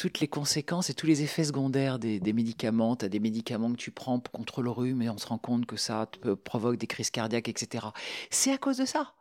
toutes 0.00 0.20
les 0.20 0.28
conséquences 0.28 0.88
et 0.88 0.94
tous 0.94 1.06
les 1.06 1.20
effets 1.20 1.44
secondaires 1.44 1.98
des, 1.98 2.32
médicaments. 2.32 2.96
Tu 2.96 3.04
as 3.04 3.10
des 3.10 3.20
médicaments 3.20 3.70
que 3.70 3.76
tu 3.76 3.90
prends 3.90 4.18
contre 4.18 4.62
le 4.62 4.70
rhume 4.70 5.02
et 5.02 5.10
on 5.10 5.18
se 5.18 5.26
rend 5.26 5.36
compte 5.36 5.66
que 5.66 5.76
ça 5.76 6.06
te 6.10 6.32
provoque 6.32 6.78
des 6.78 6.86
crises 6.86 7.10
cardiaques, 7.10 7.50
etc. 7.50 7.84
C'est 8.30 8.50
à 8.50 8.56
cause 8.56 8.78
de 8.78 8.86
ça. 8.86 9.12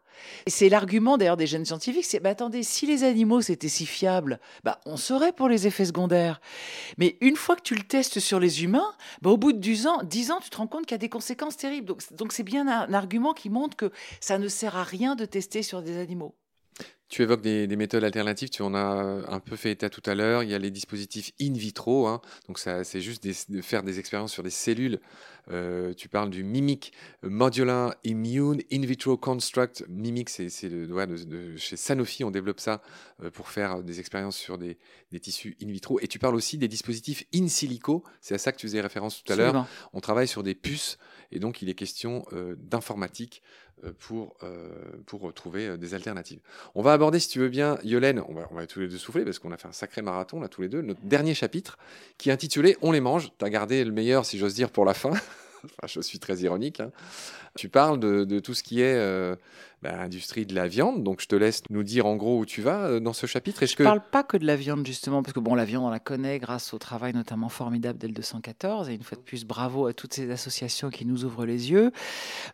C'est 0.48 0.70
l'argument 0.70 1.18
d'ailleurs 1.18 1.36
des 1.36 1.48
jeunes 1.48 1.66
scientifiques, 1.66 2.06
c'est 2.06 2.22
bah, 2.22 2.30
attendez, 2.30 2.64
si 2.64 2.86
les 2.86 3.04
animaux 3.04 3.42
c'était 3.42 3.68
si 3.68 3.86
fiable, 3.86 4.40
bah, 4.64 4.80
on 4.86 4.96
saurait 4.96 5.34
pour 5.34 5.50
les 5.50 5.68
effets 5.68 5.84
secondaires. 5.84 6.40
Mais 6.98 7.18
une 7.20 7.36
fois 7.36 7.58
que 7.58 7.62
tu 7.62 7.76
le 7.76 7.84
testes 7.84 8.22
sur 8.22 8.40
les 8.40 8.64
humains, 8.64 8.94
bah, 9.22 9.32
au 9.32 9.38
bout 9.38 9.52
de 9.52 9.60
10 9.60 9.88
ans, 9.88 10.02
10 10.04 10.32
ans, 10.32 10.40
tu 10.42 10.50
te 10.50 10.56
rends 10.56 10.68
compte 10.68 10.86
qu'il 10.86 10.94
y 10.94 10.96
a 10.96 10.98
des 10.98 11.10
conséquences 11.10 11.58
terribles. 11.58 11.94
Donc, 12.12 12.32
c'est 12.32 12.44
bien 12.44 12.70
un 12.70 12.94
argument 12.94 13.34
qui 13.34 13.50
montre 13.50 13.76
que 13.76 13.92
ça 14.22 14.38
ne 14.38 14.48
sert 14.48 14.78
à 14.78 14.84
rien 14.84 15.18
de 15.18 15.26
tester 15.26 15.62
sur 15.62 15.82
des 15.82 15.98
animaux. 15.98 16.36
Tu 17.10 17.24
évoques 17.24 17.42
des, 17.42 17.66
des 17.66 17.76
méthodes 17.76 18.04
alternatives, 18.04 18.50
tu 18.50 18.62
en 18.62 18.76
as 18.76 19.24
un 19.28 19.40
peu 19.40 19.56
fait 19.56 19.72
état 19.72 19.90
tout 19.90 20.04
à 20.06 20.14
l'heure. 20.14 20.44
Il 20.44 20.50
y 20.50 20.54
a 20.54 20.60
les 20.60 20.70
dispositifs 20.70 21.32
in 21.42 21.54
vitro, 21.54 22.06
hein. 22.08 22.22
donc 22.48 22.60
ça, 22.60 22.84
c'est 22.84 23.02
juste 23.02 23.24
des- 23.24 23.34
de 23.50 23.62
faire 23.64 23.82
des 23.82 23.98
expériences 23.98 24.32
sur 24.32 24.44
des 24.44 24.52
cellules. 24.52 25.00
Euh, 25.52 25.96
tu 25.96 26.08
parles 26.10 26.30
du 26.30 26.44
MIMIC, 26.44 26.94
euh, 27.24 27.30
Modular 27.30 27.96
Immune 28.04 28.62
In 28.72 28.82
Vitro 28.86 29.18
Construct. 29.18 29.84
MIMIC, 29.90 30.30
c'est 30.30 30.50
c'est 30.50 30.70
le 30.70 30.86
doigt 30.86 31.08
de, 31.08 31.16
de- 31.24 31.58
chez 31.58 31.76
Sanofi, 31.78 32.24
on 32.24 32.30
développe 32.30 32.60
ça 32.60 32.84
euh, 33.24 33.32
pour 33.32 33.50
faire 33.50 33.82
des 33.82 34.00
expériences 34.00 34.38
sur 34.38 34.60
des, 34.60 34.78
des 35.12 35.20
tissus 35.20 35.58
in 35.64 35.68
vitro. 35.72 36.00
Et 36.02 36.08
tu 36.08 36.20
parles 36.20 36.36
aussi 36.36 36.60
des 36.60 36.68
dispositifs 36.68 37.24
in 37.34 37.48
silico, 37.48 38.04
c'est 38.22 38.36
à 38.36 38.38
ça 38.38 38.52
que 38.52 38.58
tu 38.58 38.68
faisais 38.68 38.82
référence 38.82 39.24
tout 39.24 39.34
à 39.34 39.36
l'heure. 39.36 39.54
On 39.94 40.00
travaille 40.02 40.28
sur 40.28 40.44
des 40.44 40.54
puces 40.54 41.00
et 41.32 41.40
donc 41.40 41.64
il 41.64 41.70
est 41.70 41.74
question 41.74 42.24
euh, 42.34 42.56
d'informatique 42.60 43.42
euh, 43.42 43.69
pour, 44.00 44.36
euh, 44.44 44.70
pour 45.06 45.34
trouver 45.34 45.68
euh, 45.68 45.78
des 45.78 45.94
alternatives. 45.94 46.40
On 46.76 46.82
va 46.82 46.94
aborder, 46.94 47.20
si 47.20 47.30
tu 47.30 47.40
veux 47.40 47.50
bien, 47.50 47.78
Yolène, 47.84 48.22
on 48.28 48.34
va, 48.34 48.48
on 48.52 48.56
va 48.56 48.68
tous 48.68 48.80
les 48.80 48.88
deux 48.88 48.98
souffler 48.98 49.24
parce 49.24 49.40
qu'on 49.40 49.52
a 49.52 49.58
fait 49.58 49.68
un 49.68 49.74
sacré 49.74 50.02
marathon 50.02 50.40
là 50.40 50.48
tous 50.48 50.62
les 50.62 50.70
deux, 50.70 50.82
notre 50.82 51.02
dernier 51.04 51.34
chapitre 51.34 51.78
qui 52.18 52.30
est 52.30 52.34
intitulé 52.34 52.78
On 52.82 52.92
les 52.92 53.02
mange. 53.02 53.32
Tu 53.38 53.46
as 53.46 53.50
gardé 53.50 53.84
le 53.84 53.92
meilleur, 53.92 54.26
si 54.26 54.38
j'ose 54.38 54.54
dire, 54.54 54.72
pour 54.72 54.86
la 54.86 54.94
fin. 54.94 55.12
Enfin, 55.66 55.88
je 55.88 56.02
suis 56.02 56.20
très 56.20 56.38
ironique. 56.40 56.80
hein. 56.80 56.92
Tu 57.56 57.70
parles 57.70 58.00
de, 58.00 58.24
de 58.26 58.40
tout 58.40 58.54
ce 58.54 58.64
qui 58.64 58.82
est 58.82 58.96
euh, 58.96 59.36
bah, 59.82 60.00
industrie 60.02 60.46
de 60.46 60.54
la 60.54 60.68
viande, 60.68 61.04
donc 61.04 61.20
je 61.22 61.28
te 61.28 61.36
laisse 61.36 61.64
nous 61.70 61.84
dire 61.84 62.06
en 62.06 62.16
gros 62.16 62.38
où 62.40 62.46
tu 62.46 62.62
vas 62.62 62.86
euh, 62.88 63.00
dans 63.00 63.12
ce 63.14 63.26
chapitre. 63.26 63.66
Je 63.66 63.76
que 63.76 63.84
ne 63.84 63.88
parle 63.88 64.02
pas 64.12 64.24
que 64.24 64.38
de 64.38 64.46
la 64.46 64.56
viande, 64.56 64.86
justement, 64.86 65.24
parce 65.24 65.34
que 65.34 65.40
bon, 65.40 65.56
la 65.56 65.66
viande, 65.66 65.84
on 65.84 65.90
la 65.90 66.00
connaît 66.00 66.38
grâce 66.40 66.74
au 66.74 66.78
travail 66.78 67.14
notamment 67.14 67.50
formidable 67.50 67.98
d'El 67.98 68.14
214. 68.14 68.90
Et 68.90 68.94
une 68.94 69.04
fois 69.04 69.18
de 69.18 69.22
plus, 69.24 69.46
bravo 69.46 69.88
à 69.88 69.94
toutes 69.94 70.14
ces 70.14 70.30
associations 70.32 70.90
qui 70.90 71.06
nous 71.06 71.26
ouvrent 71.26 71.46
les 71.46 71.72
yeux, 71.72 71.92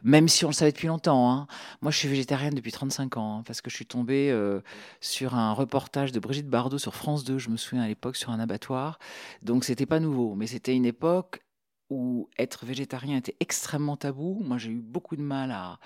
même 0.03 0.27
si 0.27 0.45
on 0.45 0.49
le 0.49 0.53
savait 0.53 0.71
depuis 0.71 0.87
longtemps. 0.87 1.29
hein. 1.31 1.47
Moi, 1.81 1.91
je 1.91 1.97
suis 1.97 2.07
végétarienne 2.07 2.53
depuis 2.53 2.71
35 2.71 3.17
ans, 3.17 3.39
hein, 3.39 3.43
parce 3.45 3.61
que 3.61 3.69
je 3.69 3.75
suis 3.75 3.85
tombée 3.85 4.31
euh, 4.31 4.61
sur 5.01 5.35
un 5.35 5.51
reportage 5.53 6.11
de 6.11 6.19
Brigitte 6.19 6.47
Bardot 6.49 6.77
sur 6.77 6.95
France 6.95 7.23
2, 7.25 7.37
je 7.37 7.49
me 7.49 7.57
souviens 7.57 7.83
à 7.83 7.87
l'époque, 7.87 8.15
sur 8.15 8.29
un 8.31 8.39
abattoir. 8.39 8.97
Donc, 9.43 9.65
c'était 9.65 9.85
pas 9.85 9.99
nouveau, 9.99 10.35
mais 10.35 10.47
c'était 10.47 10.73
une 10.75 10.85
époque 10.85 11.41
où 11.89 12.29
être 12.37 12.65
végétarien 12.65 13.17
était 13.17 13.35
extrêmement 13.39 13.95
tabou. 13.97 14.41
Moi, 14.43 14.57
j'ai 14.57 14.71
eu 14.71 14.81
beaucoup 14.81 15.15
de 15.15 15.21
mal 15.21 15.51
à. 15.51 15.79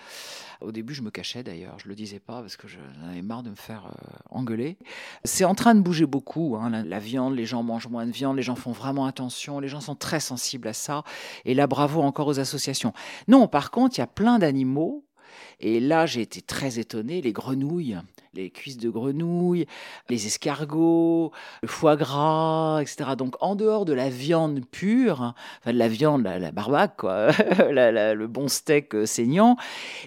Au 0.62 0.72
début, 0.72 0.94
je 0.94 1.02
me 1.02 1.12
cachais 1.12 1.44
d'ailleurs, 1.44 1.78
je 1.80 1.88
le 1.88 1.96
disais 1.96 2.20
pas 2.20 2.42
parce 2.42 2.58
que 2.58 2.68
j'en 2.68 2.80
avais 3.10 3.22
marre 3.22 3.44
de 3.44 3.50
me 3.50 3.56
faire 3.56 3.88
euh, 3.88 4.18
engueuler. 4.30 4.78
C'est 5.24 5.46
en 5.46 5.56
train 5.56 5.76
de 5.76 5.82
bouger 5.82 6.06
beaucoup. 6.06 6.56
hein, 6.56 6.70
La, 6.70 6.84
la 6.84 7.00
viande, 7.00 7.36
les 7.36 7.46
gens 7.46 7.64
mangent 7.64 7.88
moins 7.88 8.06
de 8.06 8.12
viande, 8.12 8.38
les 8.38 8.44
gens 8.44 8.56
font 8.56 8.72
vraiment 8.72 9.06
attention, 9.06 9.60
les 9.60 9.68
gens 9.68 9.82
sont 9.82 9.96
très 9.96 10.20
sensibles 10.20 10.68
à 10.68 10.74
ça. 10.74 11.04
Et 11.46 11.54
là, 11.54 11.68
bravo 11.68 12.02
encore 12.02 12.28
aux 12.28 12.40
associations. 12.40 12.94
Non, 13.28 13.48
par 13.48 13.72
contre, 13.72 13.98
il 13.98 14.02
y 14.02 14.04
a 14.04 14.08
plein 14.08 14.40
d'animaux. 14.40 15.06
Et 15.60 15.80
là, 15.80 16.06
j'ai 16.06 16.22
été 16.22 16.42
très 16.42 16.80
étonné. 16.80 17.22
Les 17.22 17.34
grenouilles, 17.34 17.98
les 18.34 18.50
cuisses 18.50 18.78
de 18.78 18.90
grenouilles, 18.90 19.66
les 20.10 20.28
escargots, 20.28 21.32
le 21.62 21.68
foie 21.68 21.96
gras, 21.96 22.80
etc. 22.82 23.12
Donc, 23.18 23.36
en 23.42 23.56
dehors 23.56 23.86
de 23.86 23.94
la 23.94 24.10
viande 24.10 24.66
pure, 24.66 25.34
enfin 25.60 25.74
de 25.74 25.78
la 25.78 25.88
viande, 25.88 26.24
la, 26.24 26.40
la 26.40 26.52
barbaque, 26.52 26.96
quoi, 26.98 27.32
le 27.70 28.26
bon 28.28 28.48
steak 28.48 28.96
euh, 28.96 29.06
saignant, 29.06 29.58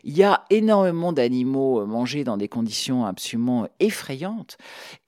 il 0.04 0.16
y 0.16 0.22
a 0.22 0.44
énormément 0.50 1.12
d'animaux 1.12 1.80
euh, 1.80 1.86
mangés 1.86 2.24
dans 2.24 2.36
des 2.36 2.48
conditions 2.48 3.04
absolument 3.04 3.68
effrayantes. 3.80 4.56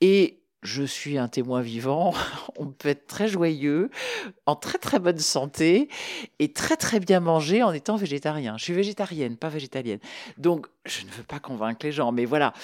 Et 0.00 0.43
je 0.64 0.82
suis 0.82 1.18
un 1.18 1.28
témoin 1.28 1.60
vivant. 1.60 2.14
On 2.58 2.66
peut 2.66 2.88
être 2.88 3.06
très 3.06 3.28
joyeux, 3.28 3.90
en 4.46 4.56
très 4.56 4.78
très 4.78 4.98
bonne 4.98 5.18
santé 5.18 5.88
et 6.38 6.52
très 6.52 6.76
très 6.76 6.98
bien 6.98 7.20
manger 7.20 7.62
en 7.62 7.72
étant 7.72 7.96
végétarien. 7.96 8.56
Je 8.56 8.64
suis 8.64 8.72
végétarienne, 8.72 9.36
pas 9.36 9.50
végétalienne. 9.50 10.00
Donc, 10.38 10.66
je 10.86 11.04
ne 11.04 11.10
veux 11.10 11.22
pas 11.22 11.38
convaincre 11.38 11.84
les 11.84 11.92
gens, 11.92 12.10
mais 12.10 12.24
voilà. 12.24 12.54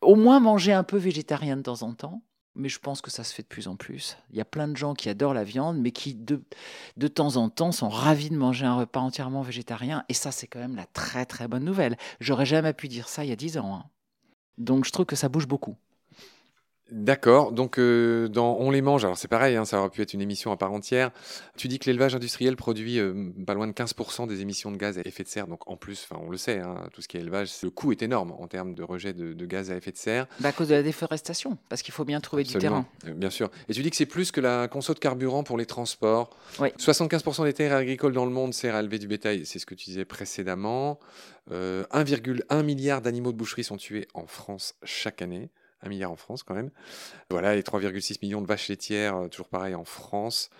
Au 0.00 0.16
moins 0.16 0.40
manger 0.40 0.72
un 0.72 0.82
peu 0.82 0.96
végétarien 0.96 1.56
de 1.56 1.62
temps 1.62 1.82
en 1.82 1.92
temps. 1.92 2.22
mais 2.58 2.70
je 2.70 2.78
pense 2.78 3.02
que 3.02 3.10
ça 3.10 3.22
se 3.22 3.34
fait 3.34 3.42
de 3.42 3.48
plus 3.48 3.68
en 3.68 3.76
plus. 3.76 4.16
Il 4.30 4.36
y 4.36 4.40
a 4.40 4.46
plein 4.46 4.66
de 4.66 4.76
gens 4.78 4.94
qui 4.94 5.10
adorent 5.10 5.34
la 5.34 5.44
viande, 5.44 5.78
mais 5.78 5.90
qui 5.90 6.14
de, 6.14 6.42
de 6.96 7.08
temps 7.08 7.36
en 7.36 7.50
temps 7.50 7.70
sont 7.70 7.90
ravis 7.90 8.30
de 8.30 8.36
manger 8.36 8.64
un 8.64 8.76
repas 8.76 9.00
entièrement 9.00 9.42
végétarien. 9.42 10.04
Et 10.08 10.14
ça, 10.14 10.32
c'est 10.32 10.46
quand 10.46 10.60
même 10.60 10.76
la 10.76 10.86
très 10.86 11.26
très 11.26 11.48
bonne 11.48 11.64
nouvelle. 11.64 11.98
J'aurais 12.18 12.46
jamais 12.46 12.72
pu 12.72 12.88
dire 12.88 13.08
ça 13.08 13.24
il 13.24 13.28
y 13.28 13.32
a 13.32 13.36
dix 13.36 13.58
ans. 13.58 13.74
Hein. 13.74 13.84
Donc 14.56 14.86
je 14.86 14.90
trouve 14.90 15.04
que 15.04 15.16
ça 15.16 15.28
bouge 15.28 15.46
beaucoup. 15.46 15.76
D'accord. 16.92 17.50
Donc, 17.50 17.78
euh, 17.78 18.28
dans 18.28 18.56
On 18.60 18.70
les 18.70 18.80
mange, 18.80 19.04
alors 19.04 19.18
c'est 19.18 19.26
pareil, 19.26 19.56
hein, 19.56 19.64
ça 19.64 19.80
aurait 19.80 19.90
pu 19.90 20.02
être 20.02 20.14
une 20.14 20.20
émission 20.20 20.52
à 20.52 20.56
part 20.56 20.72
entière. 20.72 21.10
Tu 21.56 21.66
dis 21.66 21.80
que 21.80 21.86
l'élevage 21.86 22.14
industriel 22.14 22.54
produit 22.54 23.00
euh, 23.00 23.32
pas 23.44 23.54
loin 23.54 23.66
de 23.66 23.72
15% 23.72 24.28
des 24.28 24.40
émissions 24.40 24.70
de 24.70 24.76
gaz 24.76 24.96
à 24.96 25.00
effet 25.04 25.24
de 25.24 25.28
serre. 25.28 25.48
Donc, 25.48 25.68
en 25.68 25.76
plus, 25.76 26.08
on 26.12 26.30
le 26.30 26.36
sait, 26.36 26.60
hein, 26.60 26.88
tout 26.92 27.02
ce 27.02 27.08
qui 27.08 27.16
est 27.16 27.20
élevage, 27.20 27.50
le 27.64 27.70
coût 27.70 27.90
est 27.90 28.02
énorme 28.02 28.32
en 28.38 28.46
termes 28.46 28.74
de 28.74 28.84
rejet 28.84 29.12
de, 29.12 29.46
gaz 29.46 29.72
à 29.72 29.76
effet 29.76 29.90
de 29.90 29.96
serre. 29.96 30.28
Bah, 30.38 30.50
à 30.50 30.52
cause 30.52 30.68
de 30.68 30.74
la 30.74 30.84
déforestation, 30.84 31.58
parce 31.68 31.82
qu'il 31.82 31.92
faut 31.92 32.04
bien 32.04 32.20
trouver 32.20 32.44
du 32.44 32.54
terrain. 32.54 32.86
Euh, 33.06 33.14
bien 33.14 33.30
sûr. 33.30 33.50
Et 33.68 33.74
tu 33.74 33.82
dis 33.82 33.90
que 33.90 33.96
c'est 33.96 34.06
plus 34.06 34.30
que 34.30 34.40
la 34.40 34.68
conso 34.68 34.94
de 34.94 35.00
carburant 35.00 35.42
pour 35.42 35.58
les 35.58 35.66
transports. 35.66 36.30
Oui. 36.60 36.68
75% 36.78 37.44
des 37.44 37.52
terres 37.52 37.74
agricoles 37.74 38.12
dans 38.12 38.24
le 38.26 38.30
monde 38.30 38.54
sert 38.54 38.76
à 38.76 38.80
élever 38.80 39.00
du 39.00 39.08
bétail, 39.08 39.44
c'est 39.44 39.58
ce 39.58 39.66
que 39.66 39.74
tu 39.74 39.86
disais 39.86 40.04
précédemment. 40.04 41.00
1,1 41.50 42.62
milliard 42.64 43.02
d'animaux 43.02 43.32
de 43.32 43.36
boucherie 43.36 43.62
sont 43.64 43.76
tués 43.76 44.08
en 44.14 44.26
France 44.26 44.74
chaque 44.82 45.22
année. 45.22 45.48
Un 45.82 45.88
milliard 45.88 46.10
en 46.10 46.16
France 46.16 46.42
quand 46.42 46.54
même. 46.54 46.70
Voilà, 47.30 47.54
les 47.54 47.62
3,6 47.62 48.18
millions 48.22 48.40
de 48.40 48.46
vaches 48.46 48.68
laitières, 48.68 49.16
euh, 49.16 49.28
toujours 49.28 49.48
pareil 49.48 49.74
en 49.74 49.84
France. 49.84 50.50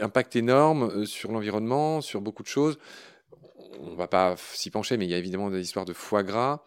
Impact 0.00 0.36
énorme 0.36 0.84
euh, 0.84 1.04
sur 1.04 1.32
l'environnement, 1.32 2.00
sur 2.00 2.20
beaucoup 2.20 2.42
de 2.42 2.48
choses. 2.48 2.78
On 3.80 3.90
ne 3.90 3.96
va 3.96 4.08
pas 4.08 4.36
s'y 4.36 4.70
pencher, 4.70 4.96
mais 4.96 5.04
il 5.04 5.10
y 5.10 5.14
a 5.14 5.18
évidemment 5.18 5.50
des 5.50 5.60
histoires 5.60 5.84
de 5.84 5.92
foie 5.92 6.22
gras. 6.22 6.64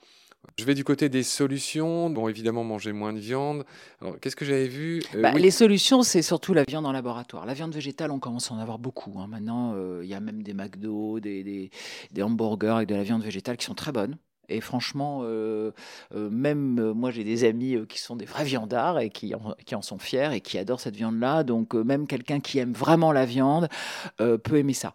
Je 0.57 0.63
vais 0.63 0.75
du 0.75 0.83
côté 0.83 1.09
des 1.09 1.23
solutions. 1.23 2.09
Bon, 2.09 2.27
évidemment, 2.29 2.63
manger 2.63 2.93
moins 2.93 3.11
de 3.11 3.19
viande. 3.19 3.65
Alors, 4.01 4.19
qu'est-ce 4.19 4.35
que 4.35 4.45
j'avais 4.45 4.67
vu 4.67 5.01
euh, 5.15 5.21
bah, 5.21 5.33
Les 5.33 5.51
solutions, 5.51 6.03
c'est 6.03 6.21
surtout 6.21 6.53
la 6.53 6.63
viande 6.63 6.85
en 6.85 6.91
laboratoire. 6.91 7.45
La 7.45 7.53
viande 7.53 7.73
végétale, 7.73 8.11
on 8.11 8.19
commence 8.19 8.51
à 8.51 8.53
en 8.53 8.59
avoir 8.59 8.77
beaucoup. 8.77 9.19
Hein. 9.19 9.27
Maintenant, 9.27 9.75
il 10.01 10.07
y 10.07 10.13
a 10.13 10.19
même 10.19 10.43
des 10.43 10.53
McDo, 10.53 11.19
des, 11.19 11.43
des, 11.43 11.71
des 12.11 12.23
hamburgers 12.23 12.75
avec 12.75 12.89
de 12.89 12.95
la 12.95 13.03
viande 13.03 13.23
végétale 13.23 13.57
qui 13.57 13.65
sont 13.65 13.75
très 13.75 13.91
bonnes. 13.91 14.17
Et 14.49 14.61
franchement, 14.61 15.21
euh, 15.23 15.71
euh, 16.15 16.29
même 16.29 16.79
euh, 16.79 16.93
moi, 16.93 17.11
j'ai 17.11 17.23
des 17.23 17.43
amis 17.43 17.77
qui 17.89 17.99
sont 17.99 18.15
des 18.15 18.25
vrais 18.25 18.45
viandards 18.45 18.99
et 18.99 19.09
qui 19.09 19.35
en, 19.35 19.55
qui 19.65 19.75
en, 19.75 19.81
sont 19.81 19.99
fiers 19.99 20.29
et 20.33 20.41
qui 20.41 20.57
adorent 20.57 20.79
cette 20.79 20.95
viande-là. 20.95 21.43
Donc, 21.43 21.73
même 21.73 22.07
quelqu'un 22.07 22.39
qui 22.39 22.59
aime 22.59 22.73
vraiment 22.73 23.11
la 23.11 23.25
viande 23.25 23.67
peut 24.17 24.57
aimer 24.57 24.73
ça. 24.73 24.93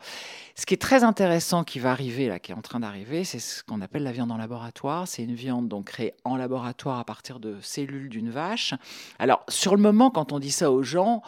Ce 0.55 0.67
qui 0.67 0.75
est 0.75 0.81
très 0.81 1.05
intéressant 1.05 1.65
qui 1.65 1.79
va 1.79 1.91
arriver, 1.91 2.29
là, 2.29 2.39
qui 2.39 2.53
est 2.53 2.55
en 2.55 2.63
train 2.63 2.81
d'arriver, 2.81 3.25
c'est 3.25 3.39
ce 3.39 3.63
qu'on 3.63 3.81
appelle 3.81 4.03
la 4.03 4.13
viande 4.13 4.31
en 4.33 4.37
laboratoire. 4.37 5.09
C'est 5.09 5.23
une 5.23 5.35
viande 5.35 5.69
donc 5.69 5.87
créée 5.87 6.15
en 6.25 6.37
laboratoire 6.37 6.99
à 6.99 7.05
partir 7.05 7.41
de 7.41 7.57
cellules 7.63 8.09
d'une 8.09 8.31
vache. 8.31 8.75
Alors, 9.19 9.45
sur 9.49 9.75
le 9.77 9.83
moment, 9.83 10.11
quand 10.11 10.33
on 10.33 10.39
dit 10.39 10.51
ça 10.51 10.71
aux 10.71 10.83
gens, 10.83 11.23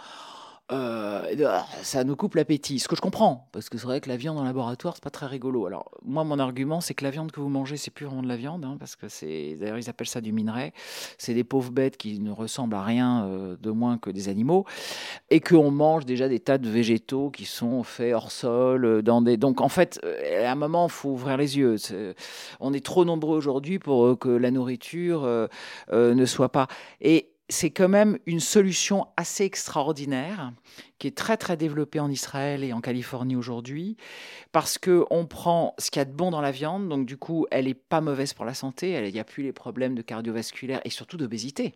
euh, 0.72 1.34
ah, 1.46 1.66
ça 1.82 2.04
nous 2.04 2.16
coupe 2.16 2.36
l'appétit. 2.36 2.78
Ce 2.78 2.88
que 2.88 2.96
je 2.96 3.02
comprends, 3.02 3.48
parce 3.52 3.68
que 3.68 3.76
c'est 3.76 3.84
vrai 3.84 4.00
que 4.00 4.08
la 4.08 4.16
viande 4.16 4.38
en 4.38 4.44
laboratoire, 4.44 4.94
c'est 4.94 5.04
pas 5.04 5.10
très 5.10 5.26
rigolo. 5.26 5.66
Alors, 5.66 5.90
moi, 6.02 6.24
mon 6.24 6.38
argument, 6.38 6.80
c'est 6.80 6.94
que 6.94 7.04
la 7.04 7.10
viande 7.10 7.32
que 7.32 7.40
vous 7.40 7.50
mangez, 7.50 7.76
c'est 7.76 7.90
plus 7.90 8.06
vraiment 8.06 8.22
de 8.22 8.28
la 8.28 8.36
viande, 8.36 8.64
hein, 8.64 8.76
parce 8.78 8.96
que 8.96 9.08
c'est. 9.08 9.56
D'ailleurs, 9.60 9.76
ils 9.76 9.90
appellent 9.90 10.08
ça 10.08 10.22
du 10.22 10.32
minerai. 10.32 10.72
C'est 11.18 11.34
des 11.34 11.44
pauvres 11.44 11.70
bêtes 11.70 11.98
qui 11.98 12.18
ne 12.18 12.30
ressemblent 12.30 12.76
à 12.76 12.82
rien 12.82 13.26
euh, 13.26 13.56
de 13.60 13.70
moins 13.70 13.98
que 13.98 14.08
des 14.08 14.30
animaux, 14.30 14.64
et 15.28 15.40
qu'on 15.40 15.70
mange 15.70 16.06
déjà 16.06 16.28
des 16.28 16.40
tas 16.40 16.56
de 16.56 16.68
végétaux 16.70 17.30
qui 17.30 17.44
sont 17.44 17.82
faits 17.82 18.14
hors 18.14 18.32
sol, 18.32 18.86
euh, 18.86 19.02
dans 19.02 19.20
des. 19.20 19.36
Donc, 19.36 19.60
en 19.60 19.68
fait, 19.68 20.00
à 20.42 20.50
un 20.50 20.54
moment, 20.54 20.86
il 20.86 20.92
faut 20.92 21.10
ouvrir 21.10 21.36
les 21.36 21.58
yeux. 21.58 21.76
On 22.60 22.72
est 22.72 22.84
trop 22.84 23.04
nombreux 23.04 23.36
aujourd'hui 23.36 23.78
pour 23.78 24.18
que 24.18 24.30
la 24.30 24.50
nourriture 24.50 25.28
ne 25.92 26.24
soit 26.24 26.50
pas. 26.50 26.68
Et 27.02 27.33
c'est 27.48 27.70
quand 27.70 27.88
même 27.88 28.18
une 28.26 28.40
solution 28.40 29.06
assez 29.16 29.44
extraordinaire 29.44 30.52
qui 30.98 31.06
est 31.06 31.16
très 31.16 31.36
très 31.36 31.56
développée 31.56 32.00
en 32.00 32.10
Israël 32.10 32.64
et 32.64 32.72
en 32.72 32.80
Californie 32.80 33.36
aujourd'hui 33.36 33.96
parce 34.52 34.78
que 34.78 35.04
on 35.10 35.26
prend 35.26 35.74
ce 35.78 35.90
qu'il 35.90 36.00
y 36.00 36.02
a 36.02 36.06
de 36.06 36.12
bon 36.12 36.30
dans 36.30 36.40
la 36.40 36.52
viande 36.52 36.88
donc 36.88 37.04
du 37.06 37.18
coup 37.18 37.46
elle 37.50 37.68
est 37.68 37.74
pas 37.74 38.00
mauvaise 38.00 38.32
pour 38.32 38.46
la 38.46 38.54
santé 38.54 38.92
il 39.06 39.12
n'y 39.12 39.20
a 39.20 39.24
plus 39.24 39.42
les 39.42 39.52
problèmes 39.52 39.94
de 39.94 40.02
cardiovasculaire 40.02 40.80
et 40.84 40.90
surtout 40.90 41.18
d'obésité 41.18 41.74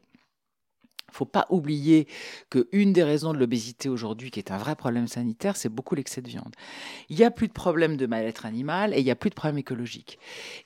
faut 1.10 1.24
pas 1.24 1.46
oublier 1.50 2.06
qu'une 2.50 2.92
des 2.92 3.02
raisons 3.02 3.32
de 3.32 3.38
l'obésité 3.38 3.88
aujourd'hui, 3.88 4.30
qui 4.30 4.38
est 4.40 4.50
un 4.50 4.58
vrai 4.58 4.76
problème 4.76 5.08
sanitaire, 5.08 5.56
c'est 5.56 5.68
beaucoup 5.68 5.94
l'excès 5.94 6.22
de 6.22 6.28
viande. 6.28 6.54
Il 7.08 7.16
n'y 7.16 7.24
a 7.24 7.30
plus 7.30 7.48
de 7.48 7.52
problème 7.52 7.96
de 7.96 8.06
mal-être 8.06 8.46
animal 8.46 8.94
et 8.94 8.98
il 8.98 9.04
n'y 9.04 9.10
a 9.10 9.16
plus 9.16 9.30
de 9.30 9.34
problème 9.34 9.58
écologique. 9.58 10.18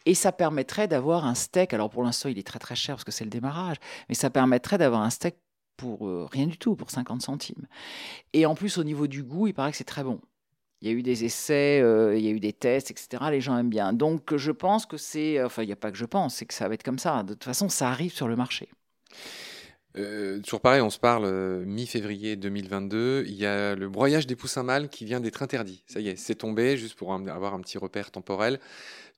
Et 0.06 0.14
ça 0.14 0.32
permettrait 0.32 0.88
d'avoir 0.88 1.26
un 1.26 1.34
steak, 1.34 1.74
alors 1.74 1.90
pour 1.90 2.02
l'instant 2.02 2.28
il 2.28 2.38
est 2.38 2.46
très 2.46 2.58
très 2.58 2.76
cher 2.76 2.96
parce 2.96 3.04
que 3.04 3.12
c'est 3.12 3.24
le 3.24 3.30
démarrage, 3.30 3.76
mais 4.08 4.14
ça 4.14 4.30
permettrait 4.30 4.78
d'avoir 4.78 5.02
un 5.02 5.10
steak 5.10 5.36
pour 5.76 6.06
euh, 6.06 6.28
rien 6.30 6.46
du 6.46 6.58
tout, 6.58 6.76
pour 6.76 6.90
50 6.90 7.22
centimes. 7.22 7.66
Et 8.32 8.46
en 8.46 8.54
plus 8.54 8.78
au 8.78 8.84
niveau 8.84 9.06
du 9.06 9.22
goût, 9.22 9.46
il 9.46 9.54
paraît 9.54 9.70
que 9.70 9.76
c'est 9.76 9.84
très 9.84 10.04
bon. 10.04 10.20
Il 10.80 10.88
y 10.88 10.90
a 10.90 10.94
eu 10.94 11.02
des 11.02 11.24
essais, 11.24 11.80
euh, 11.80 12.16
il 12.16 12.24
y 12.24 12.28
a 12.28 12.30
eu 12.32 12.40
des 12.40 12.52
tests, 12.52 12.90
etc. 12.90 13.22
Les 13.30 13.40
gens 13.40 13.56
aiment 13.56 13.70
bien. 13.70 13.92
Donc 13.92 14.36
je 14.36 14.50
pense 14.50 14.84
que 14.84 14.96
c'est... 14.96 15.42
Enfin, 15.42 15.62
il 15.62 15.66
n'y 15.66 15.72
a 15.72 15.76
pas 15.76 15.92
que 15.92 15.96
je 15.96 16.04
pense, 16.04 16.34
c'est 16.34 16.46
que 16.46 16.54
ça 16.54 16.66
va 16.66 16.74
être 16.74 16.82
comme 16.82 16.98
ça. 16.98 17.22
De 17.22 17.34
toute 17.34 17.44
façon, 17.44 17.68
ça 17.68 17.88
arrive 17.88 18.12
sur 18.12 18.26
le 18.26 18.34
marché. 18.34 18.68
Euh, 19.98 20.40
toujours 20.40 20.60
pareil, 20.60 20.80
on 20.80 20.90
se 20.90 20.98
parle 20.98 21.24
euh, 21.26 21.64
mi-février 21.66 22.36
2022. 22.36 23.24
Il 23.26 23.34
y 23.34 23.46
a 23.46 23.74
le 23.74 23.88
broyage 23.88 24.26
des 24.26 24.36
poussins 24.36 24.62
mâles 24.62 24.88
qui 24.88 25.04
vient 25.04 25.20
d'être 25.20 25.42
interdit. 25.42 25.82
Ça 25.86 26.00
y 26.00 26.08
est, 26.08 26.16
c'est 26.16 26.34
tombé, 26.34 26.76
juste 26.76 26.94
pour 26.94 27.12
avoir 27.12 27.54
un 27.54 27.60
petit 27.60 27.78
repère 27.78 28.10
temporel. 28.10 28.58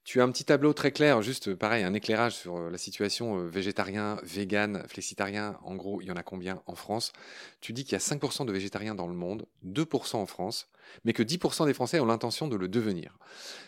Tu 0.05 0.21
as 0.21 0.25
un 0.25 0.31
petit 0.31 0.45
tableau 0.45 0.75
très 0.75 0.93
clair, 0.93 1.23
juste 1.23 1.55
pareil, 1.55 1.83
un 1.83 1.95
éclairage 1.95 2.35
sur 2.35 2.59
euh, 2.59 2.71
la 2.71 2.77
situation 2.77 3.38
euh, 3.38 3.47
végétarien, 3.47 4.19
vegan, 4.23 4.83
flexitarien. 4.87 5.59
En 5.64 5.77
gros, 5.77 6.03
il 6.03 6.09
y 6.09 6.12
en 6.12 6.17
a 6.17 6.23
combien 6.23 6.61
en 6.67 6.75
France? 6.75 7.14
Tu 7.62 7.73
dis 7.73 7.85
qu'il 7.85 7.93
y 7.93 7.97
a 7.97 8.01
5% 8.01 8.45
de 8.45 8.53
végétariens 8.53 8.95
dans 8.95 9.07
le 9.07 9.14
monde, 9.14 9.47
2% 9.67 10.17
en 10.17 10.27
France, 10.27 10.69
mais 11.07 11.14
que 11.14 11.23
10% 11.23 11.64
des 11.64 11.73
Français 11.73 12.01
ont 12.01 12.05
l'intention 12.05 12.49
de 12.49 12.57
le 12.57 12.69
devenir. 12.69 13.17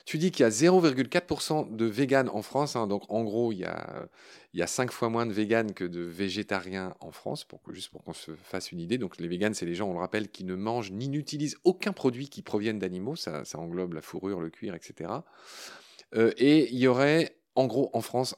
Tu 0.04 0.18
dis 0.18 0.30
qu'il 0.30 0.42
y 0.42 0.46
a 0.46 0.50
0,4% 0.50 1.74
de 1.74 1.84
véganes 1.86 2.28
en 2.28 2.42
France, 2.42 2.76
hein, 2.76 2.86
donc 2.86 3.04
en 3.08 3.24
gros, 3.24 3.52
il 3.52 3.60
y, 3.60 3.64
a, 3.64 4.06
il 4.52 4.60
y 4.60 4.62
a 4.62 4.66
5 4.66 4.92
fois 4.92 5.08
moins 5.08 5.24
de 5.24 5.32
véganes 5.32 5.72
que 5.72 5.84
de 5.84 6.02
végétariens 6.02 6.94
en 7.00 7.12
France, 7.12 7.46
juste 7.70 7.88
pour 7.88 8.04
qu'on 8.04 8.12
se 8.12 8.32
fasse 8.34 8.72
une 8.72 8.80
idée. 8.80 8.98
Donc 8.98 9.16
les 9.18 9.28
véganes, 9.28 9.54
c'est 9.54 9.64
les 9.64 9.74
gens, 9.74 9.88
on 9.88 9.94
le 9.94 10.00
rappelle, 10.00 10.28
qui 10.28 10.44
ne 10.44 10.54
mangent 10.54 10.92
ni 10.92 11.08
n'utilisent 11.08 11.56
aucun 11.64 11.94
produit 11.94 12.28
qui 12.28 12.42
provienne 12.42 12.78
d'animaux, 12.78 13.16
ça 13.16 13.42
englobe 13.54 13.94
la 13.94 14.02
fourrure, 14.02 14.42
le 14.42 14.50
cuir, 14.50 14.74
etc. 14.74 15.08
Euh, 16.16 16.32
et 16.36 16.68
il 16.72 16.78
y 16.78 16.86
aurait, 16.86 17.36
en 17.54 17.66
gros, 17.66 17.90
en 17.92 18.00
France, 18.00 18.34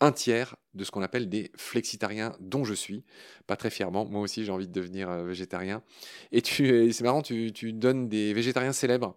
un 0.00 0.12
tiers 0.12 0.56
de 0.74 0.84
ce 0.84 0.90
qu'on 0.90 1.02
appelle 1.02 1.28
des 1.28 1.50
flexitariens, 1.56 2.34
dont 2.40 2.64
je 2.64 2.74
suis, 2.74 3.04
pas 3.46 3.56
très 3.56 3.70
fièrement. 3.70 4.04
Moi 4.04 4.20
aussi, 4.20 4.44
j'ai 4.44 4.52
envie 4.52 4.66
de 4.66 4.72
devenir 4.72 5.08
euh, 5.08 5.24
végétarien. 5.24 5.82
Et 6.32 6.42
tu, 6.42 6.92
c'est 6.92 7.04
marrant, 7.04 7.22
tu, 7.22 7.52
donnes 7.72 8.08
des 8.08 8.34
végétariens 8.34 8.72
célèbres. 8.72 9.16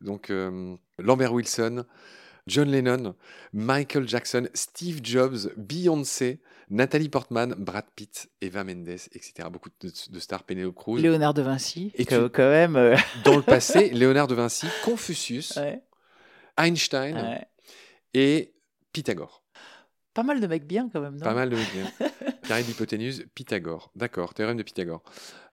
Donc, 0.00 0.30
euh, 0.30 0.76
Lambert 0.98 1.32
Wilson, 1.32 1.84
John 2.46 2.70
Lennon, 2.70 3.14
Michael 3.52 4.08
Jackson, 4.08 4.48
Steve 4.54 5.00
Jobs, 5.02 5.52
Beyoncé, 5.56 6.40
Nathalie 6.68 7.08
Portman, 7.08 7.54
Brad 7.58 7.86
Pitt, 7.94 8.30
Eva 8.40 8.64
Mendes, 8.64 8.88
etc. 8.88 9.48
Beaucoup 9.50 9.70
de, 9.80 10.18
stars, 10.18 10.44
Penelope 10.44 10.74
Cruz. 10.74 11.00
Léonard 11.00 11.34
de 11.34 11.42
Vinci, 11.42 11.92
et 11.94 12.04
quand 12.04 12.30
même. 12.38 12.96
Dans 13.24 13.36
le 13.36 13.42
passé, 13.42 13.90
Léonard 13.90 14.26
de 14.26 14.34
Vinci, 14.34 14.66
Confucius. 14.84 15.58
Einstein 16.60 17.40
et 18.14 18.52
Pythagore. 18.92 19.42
Pas 20.12 20.22
mal 20.22 20.40
de 20.40 20.46
mecs 20.46 20.66
bien 20.66 20.88
quand 20.92 21.00
même, 21.00 21.16
non? 21.16 21.24
Pas 21.24 21.34
mal 21.34 21.50
de 21.50 21.56
mecs 21.56 21.72
bien. 21.72 21.90
Carré 22.48 22.64
d'hypoténuse, 22.64 23.26
Pythagore. 23.34 23.92
D'accord, 23.94 24.34
théorème 24.34 24.56
de 24.56 24.62
Pythagore. 24.64 25.02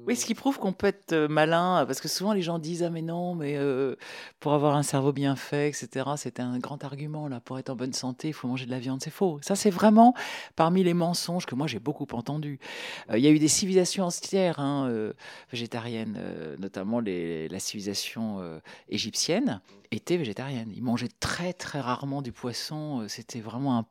Oui, 0.08 0.16
ce 0.16 0.26
qui 0.26 0.34
prouve 0.34 0.58
qu'on 0.58 0.74
peut 0.74 0.88
être 0.88 1.14
euh, 1.14 1.28
malin, 1.28 1.86
parce 1.86 2.02
que 2.02 2.08
souvent 2.08 2.34
les 2.34 2.42
gens 2.42 2.58
disent 2.58 2.82
ah 2.82 2.90
mais 2.90 3.04
non, 3.04 3.36
mais 3.36 3.56
euh, 3.56 3.96
pour 4.40 4.54
avoir 4.54 4.76
un 4.76 4.82
cerveau 4.82 5.14
bien 5.14 5.36
fait, 5.36 5.70
etc. 5.70 6.12
C'est 6.18 6.40
un 6.40 6.58
grand 6.58 6.84
argument 6.84 7.28
là. 7.28 7.40
Pour 7.40 7.60
être 7.60 7.70
en 7.70 7.76
bonne 7.76 7.94
santé, 7.94 8.30
il 8.30 8.34
faut 8.34 8.48
manger 8.48 8.66
de 8.66 8.72
la 8.72 8.80
viande. 8.80 9.02
C'est 9.04 9.12
faux. 9.12 9.40
Ça 9.44 9.56
c'est 9.56 9.70
vraiment 9.70 10.16
parmi 10.56 10.84
les 10.84 10.96
mensonges 10.96 11.46
que 11.46 11.54
moi 11.54 11.68
j'ai 11.68 11.80
beaucoup 11.80 12.08
entendu. 12.14 12.60
Euh, 13.12 13.18
il 13.20 13.24
y 13.24 13.28
a 13.28 13.30
eu 13.30 13.38
des 13.38 13.48
civilisations 13.48 14.06
entières 14.06 14.60
hein, 14.60 15.12
végétariennes, 15.52 16.20
notamment 16.60 17.00
la 17.00 17.60
civilisation 17.60 18.40
égyptienne 18.90 19.62
était 19.92 20.18
végétarienne. 20.18 20.72
Ils 20.76 20.84
mangeaient 20.84 21.10
très 21.20 21.54
très 21.54 21.80
rarement 21.80 22.22
du 22.22 22.32
poisson. 22.32 23.06
C'était 23.08 23.40
vraiment 23.40 23.78
un 23.78 23.86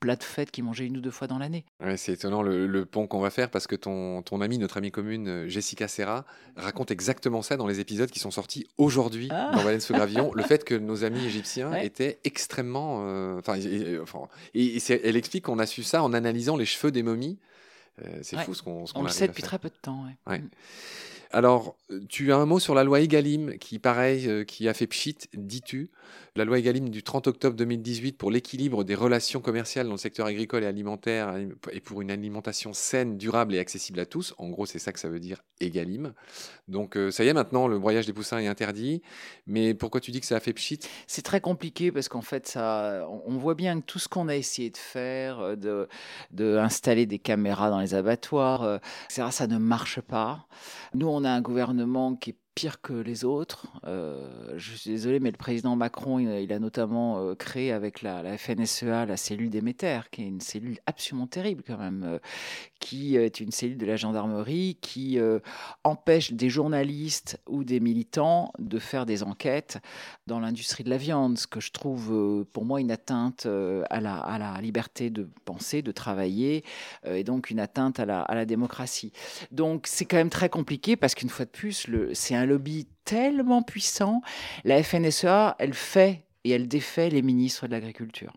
plat 0.00 0.16
de 0.16 0.22
fête 0.22 0.50
qui 0.50 0.62
mangeait 0.62 0.86
une 0.86 0.96
ou 0.96 1.00
deux 1.00 1.10
fois 1.10 1.26
dans 1.26 1.38
l'année. 1.38 1.64
c'est 1.96 2.12
étonnant 2.12 2.42
le, 2.42 2.84
pont 2.84 3.06
qu'on 3.06 3.20
va 3.20 3.30
faire 3.30 3.50
parce 3.50 3.66
que 3.66 3.76
ton, 3.76 4.22
ton 4.22 4.40
amie, 4.40 4.58
notre 4.58 4.76
amie 4.76 4.90
commune 4.90 5.28
euh, 5.28 5.48
Jessica 5.48 5.88
Serra, 5.88 6.24
raconte 6.56 6.90
exactement 6.90 7.42
ça 7.42 7.56
dans 7.56 7.66
les 7.66 7.80
épisodes 7.80 8.10
qui 8.10 8.18
sont 8.18 8.30
sortis 8.30 8.66
aujourd'hui 8.78 9.28
ah. 9.30 9.50
dans 9.54 9.62
Valence 9.62 9.90
Gravillon. 9.90 10.32
le 10.34 10.42
fait 10.42 10.64
que 10.64 10.74
nos 10.86 11.04
amis 11.04 11.24
égyptiens 11.24 11.74
étaient 11.74 12.18
extrêmement. 12.24 13.04
Euh, 13.06 13.40
enfin, 13.40 13.56
et, 14.54 14.78
elle 15.04 15.16
explique 15.16 15.44
qu'on 15.44 15.58
a 15.58 15.66
su 15.66 15.82
ça 15.82 16.02
en 16.02 16.12
analysant 16.12 16.56
les 16.56 16.66
cheveux 16.66 16.92
des 16.92 17.02
momies. 17.02 17.38
Euh, 18.04 18.18
c'est 18.22 18.38
fou 18.38 18.54
ce 18.54 18.62
qu'on 18.62 18.84
On 18.94 19.02
le 19.02 19.08
sait 19.08 19.26
depuis 19.26 19.42
très 19.42 19.58
peu 19.58 19.68
de 19.68 19.74
temps. 19.80 20.04
Ouais. 20.26 20.42
Alors, 21.30 21.76
tu 22.08 22.32
as 22.32 22.36
un 22.36 22.46
mot 22.46 22.58
sur 22.58 22.74
la 22.74 22.84
loi 22.84 23.00
Egalim 23.00 23.58
qui, 23.58 23.78
pareil, 23.78 24.28
euh, 24.28 24.44
qui 24.44 24.68
a 24.68 24.74
fait 24.74 24.86
pchit, 24.86 25.16
dis-tu? 25.34 25.90
La 26.36 26.44
loi 26.44 26.58
Egalim 26.58 26.90
du 26.90 27.02
30 27.02 27.28
octobre 27.28 27.56
2018 27.56 28.12
pour 28.18 28.30
l'équilibre 28.30 28.84
des 28.84 28.94
relations 28.94 29.40
commerciales 29.40 29.86
dans 29.86 29.92
le 29.92 29.98
secteur 29.98 30.26
agricole 30.26 30.64
et 30.64 30.66
alimentaire 30.66 31.34
et 31.72 31.80
pour 31.80 32.02
une 32.02 32.10
alimentation 32.10 32.74
saine, 32.74 33.16
durable 33.16 33.54
et 33.54 33.58
accessible 33.58 33.98
à 34.00 34.06
tous. 34.06 34.34
En 34.36 34.50
gros, 34.50 34.66
c'est 34.66 34.78
ça 34.78 34.92
que 34.92 35.00
ça 35.00 35.08
veut 35.08 35.18
dire 35.18 35.42
Egalim. 35.60 36.12
Donc, 36.68 36.96
euh, 36.96 37.10
ça 37.10 37.24
y 37.24 37.28
est, 37.28 37.32
maintenant, 37.32 37.68
le 37.68 37.78
broyage 37.78 38.04
des 38.04 38.12
poussins 38.12 38.38
est 38.38 38.48
interdit. 38.48 39.00
Mais 39.46 39.72
pourquoi 39.72 40.00
tu 40.00 40.10
dis 40.10 40.20
que 40.20 40.26
ça 40.26 40.36
a 40.36 40.40
fait 40.40 40.52
pchit? 40.52 40.78
C'est 41.06 41.22
très 41.22 41.40
compliqué 41.40 41.90
parce 41.90 42.08
qu'en 42.08 42.20
fait, 42.20 42.46
ça, 42.46 43.08
on 43.24 43.38
voit 43.38 43.54
bien 43.54 43.80
que 43.80 43.86
tout 43.86 43.98
ce 43.98 44.08
qu'on 44.08 44.28
a 44.28 44.36
essayé 44.36 44.68
de 44.68 44.76
faire, 44.76 45.40
euh, 45.40 45.88
de, 46.32 46.58
installer 46.58 47.06
des 47.06 47.18
caméras 47.18 47.70
dans 47.70 47.80
les 47.80 47.94
abattoirs, 47.94 48.80
etc., 49.06 49.28
ça 49.30 49.46
ne 49.46 49.56
marche 49.56 50.00
pas. 50.00 50.46
Nous, 50.94 51.08
on 51.08 51.24
a 51.26 51.34
un 51.34 51.40
gouvernement 51.40 52.16
qui 52.16 52.38
pire 52.56 52.80
que 52.80 52.94
les 52.94 53.26
autres. 53.26 53.66
Euh, 53.86 54.54
je 54.56 54.74
suis 54.74 54.90
désolé, 54.90 55.20
mais 55.20 55.30
le 55.30 55.36
président 55.36 55.76
Macron, 55.76 56.18
il, 56.18 56.52
a 56.52 56.58
notamment 56.58 57.18
euh, 57.18 57.34
créé 57.34 57.70
avec 57.70 58.00
la, 58.00 58.38
FNSEA 58.38 59.04
la 59.04 59.18
cellule 59.18 59.50
Déméter, 59.50 60.00
qui 60.10 60.22
est 60.22 60.26
une 60.26 60.40
cellule 60.40 60.78
absolument 60.86 61.26
terrible 61.26 61.62
quand 61.66 61.76
même, 61.76 62.02
euh, 62.02 62.18
qui 62.80 63.16
est 63.16 63.40
une 63.40 63.52
cellule 63.52 63.76
de 63.76 63.84
la 63.84 63.96
gendarmerie 63.96 64.78
qui 64.80 65.18
empêche 65.84 66.32
des 66.32 66.48
journalistes 66.48 67.38
ou 67.46 67.62
des 67.62 67.78
militants 67.80 68.52
de 68.58 68.78
faire 68.78 69.04
des 69.04 69.22
enquêtes 69.22 69.78
dans 70.26 70.40
l'industrie 70.40 70.82
de 70.82 70.90
la 70.90 70.96
viande, 70.96 71.36
ce 71.36 71.46
que 71.46 71.60
je 71.60 71.72
trouve 71.72 72.46
pour 72.52 72.64
moi 72.64 72.80
une 72.80 72.90
atteinte 72.90 73.46
à 73.46 74.00
la, 74.00 74.16
à, 74.16 74.38
la, 74.38 74.60
liberté 74.62 75.10
de 75.10 75.28
penser, 75.44 75.82
de 75.82 75.92
travailler, 75.92 76.64
et 77.04 77.24
donc 77.24 77.50
une 77.50 77.60
atteinte 77.60 77.98
à 77.98 78.06
la, 78.06 78.22
à 78.22 78.34
la 78.34 78.46
démocratie. 78.46 79.12
Donc 79.50 79.86
c'est 79.86 80.06
quand 80.06 80.16
même 80.16 80.30
très 80.30 80.48
compliqué 80.48 80.96
parce 80.96 81.14
qu'une 81.14 81.28
fois 81.28 81.44
de 81.44 81.50
plus, 81.50 81.86
c'est 82.14 82.34
un 82.34 82.45
lobby 82.46 82.88
tellement 83.04 83.62
puissant. 83.62 84.22
La 84.64 84.82
FNSEA, 84.82 85.56
elle 85.58 85.74
fait 85.74 86.24
et 86.44 86.50
elle 86.50 86.68
défait 86.68 87.10
les 87.10 87.22
ministres 87.22 87.66
de 87.66 87.72
l'Agriculture. 87.72 88.32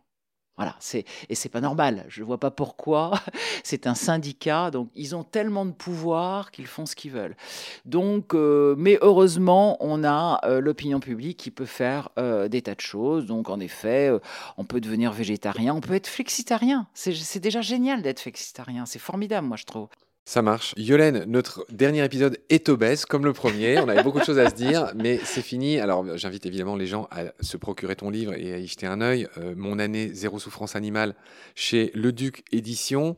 Voilà, 0.60 0.76
c'est 0.82 1.06
et 1.30 1.36
c'est 1.36 1.48
pas 1.48 1.62
normal. 1.62 2.04
Je 2.10 2.22
vois 2.22 2.38
pas 2.38 2.52
pourquoi. 2.52 3.14
C'est 3.64 3.88
un 3.88 3.96
syndicat, 3.96 4.72
donc 4.72 4.90
ils 4.94 5.16
ont 5.16 5.24
tellement 5.24 5.66
de 5.66 5.72
pouvoir 5.72 6.52
qu'ils 6.52 6.68
font 6.68 6.86
ce 6.86 6.96
qu'ils 6.98 7.12
veulent. 7.12 7.38
Donc, 7.86 8.34
euh, 8.34 8.76
mais 8.78 8.98
heureusement, 9.02 9.78
on 9.80 10.04
a 10.04 10.42
euh, 10.44 10.60
l'opinion 10.60 11.00
publique 11.00 11.38
qui 11.38 11.52
peut 11.52 11.66
faire 11.66 12.10
euh, 12.18 12.50
des 12.50 12.62
tas 12.62 12.76
de 12.76 12.82
choses. 12.82 13.26
Donc, 13.26 13.50
en 13.50 13.62
effet, 13.62 14.12
on 14.58 14.66
peut 14.66 14.82
devenir 14.82 15.14
végétarien, 15.14 15.74
on 15.74 15.82
peut 15.82 15.94
être 15.94 16.08
flexitarien. 16.08 16.88
C'est 16.94 17.40
déjà 17.40 17.62
génial 17.62 18.02
d'être 18.02 18.20
flexitarien. 18.20 18.86
C'est 18.86 19.00
formidable, 19.00 19.48
moi 19.48 19.56
je 19.56 19.66
trouve. 19.66 19.88
Ça 20.26 20.42
marche. 20.44 20.76
Yolène, 20.78 21.24
notre 21.26 21.66
dernier 21.72 22.06
épisode 22.06 22.38
est 22.50 22.70
obèse, 22.70 23.06
comme 23.06 23.26
le 23.26 23.34
premier. 23.34 23.80
On 23.80 23.90
avait 23.90 24.04
beaucoup 24.04 24.20
de 24.20 24.26
choses 24.26 24.38
à 24.38 24.50
se 24.50 24.56
dire, 24.56 24.92
mais 24.96 25.20
c'est 25.24 25.42
fini. 25.42 25.80
Alors, 25.80 26.06
j'invite 26.18 26.46
évidemment 26.46 26.76
les 26.76 26.86
gens 26.86 27.08
à 27.10 27.24
se 27.42 27.58
procurer 27.58 27.96
ton 27.96 28.12
livre 28.12 28.34
et 28.34 28.54
à 28.54 28.60
y 28.60 28.68
jeter 28.68 28.86
un 28.86 29.02
œil. 29.02 29.28
Mon 29.56 29.80
année 29.80 30.12
zéro 30.14 30.38
souffrance 30.38 30.76
animale 30.76 31.16
chez 31.56 31.92
Le 31.96 32.12
Duc 32.12 32.44
Édition. 32.52 33.16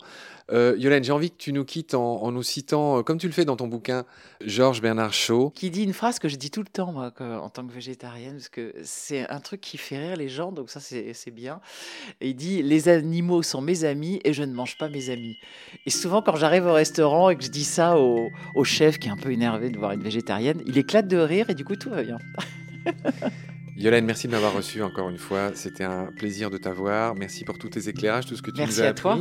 Euh, 0.52 0.76
Yolène, 0.78 1.04
j'ai 1.04 1.12
envie 1.12 1.32
que 1.32 1.38
tu 1.38 1.54
nous 1.54 1.64
quittes 1.64 1.94
en, 1.94 2.32
nous 2.32 2.44
citant, 2.44 3.00
euh, 3.00 3.04
comme 3.04 3.18
tu 3.18 3.28
le 3.28 3.34
fais 3.34 3.46
dans 3.46 3.56
ton 3.56 3.68
bouquin, 3.68 4.06
Georges 4.42 4.82
Bernard 4.82 5.14
Shaw. 5.14 5.52
Qui 5.52 5.70
dit 5.70 5.84
une 5.84 5.94
phrase 5.94 6.20
que 6.20 6.28
je 6.28 6.36
dis 6.36 6.52
tout 6.52 6.62
le 6.62 6.68
temps, 6.68 6.92
moi, 6.92 7.14
en 7.20 7.50
tant 7.50 7.66
que 7.66 7.72
végétarienne, 7.72 8.34
parce 8.34 8.50
que 8.50 8.74
c'est 8.84 9.30
un 9.30 9.40
truc 9.40 9.62
qui 9.62 9.78
fait 9.78 9.98
rire 9.98 10.18
les 10.18 10.28
gens, 10.30 10.52
donc 10.52 10.70
ça, 10.70 10.80
c'est 10.80 11.32
bien. 11.32 11.62
Et 12.20 12.30
il 12.30 12.36
dit 12.36 12.62
Les 12.64 12.90
animaux 12.90 13.44
sont 13.44 13.62
mes 13.62 13.86
amis 13.86 14.20
et 14.26 14.34
je 14.34 14.44
ne 14.44 14.54
mange 14.54 14.78
pas 14.78 14.90
mes 14.90 15.10
amis. 15.10 15.38
Et 15.86 15.90
souvent, 15.90 16.22
quand 16.22 16.36
j'arrive 16.36 16.66
au 16.66 16.74
restaurant 16.74 16.91
et 17.00 17.36
que 17.36 17.44
je 17.44 17.50
dis 17.50 17.64
ça 17.64 17.98
au, 17.98 18.30
au 18.56 18.64
chef 18.64 19.00
qui 19.00 19.08
est 19.08 19.12
un 19.12 19.18
peu 19.18 19.32
énervé 19.32 19.70
de 19.70 19.78
voir 19.78 19.92
une 19.92 20.04
végétarienne, 20.04 20.62
il 20.66 20.78
éclate 20.78 21.08
de 21.08 21.18
rire 21.18 21.50
et 21.50 21.56
du 21.56 21.66
coup, 21.66 21.76
tout 21.76 21.90
va 21.90 22.04
bien. 22.04 22.18
Yolène, 23.78 24.06
merci 24.06 24.28
de 24.28 24.32
m'avoir 24.34 24.54
reçu 24.54 24.84
encore 24.84 25.10
une 25.10 25.18
fois. 25.18 25.52
C'était 25.56 25.84
un 25.84 26.08
plaisir 26.16 26.52
de 26.52 26.58
t'avoir. 26.58 27.16
Merci 27.16 27.44
pour 27.44 27.58
tous 27.58 27.70
tes 27.70 27.90
éclairages, 27.90 28.26
tout 28.28 28.36
ce 28.36 28.42
que 28.44 28.52
tu 28.52 28.62
nous 28.62 28.82
as 28.82 28.84
appris. 28.84 28.84
Merci 28.84 28.90
à 28.90 28.94
toi. 28.94 29.18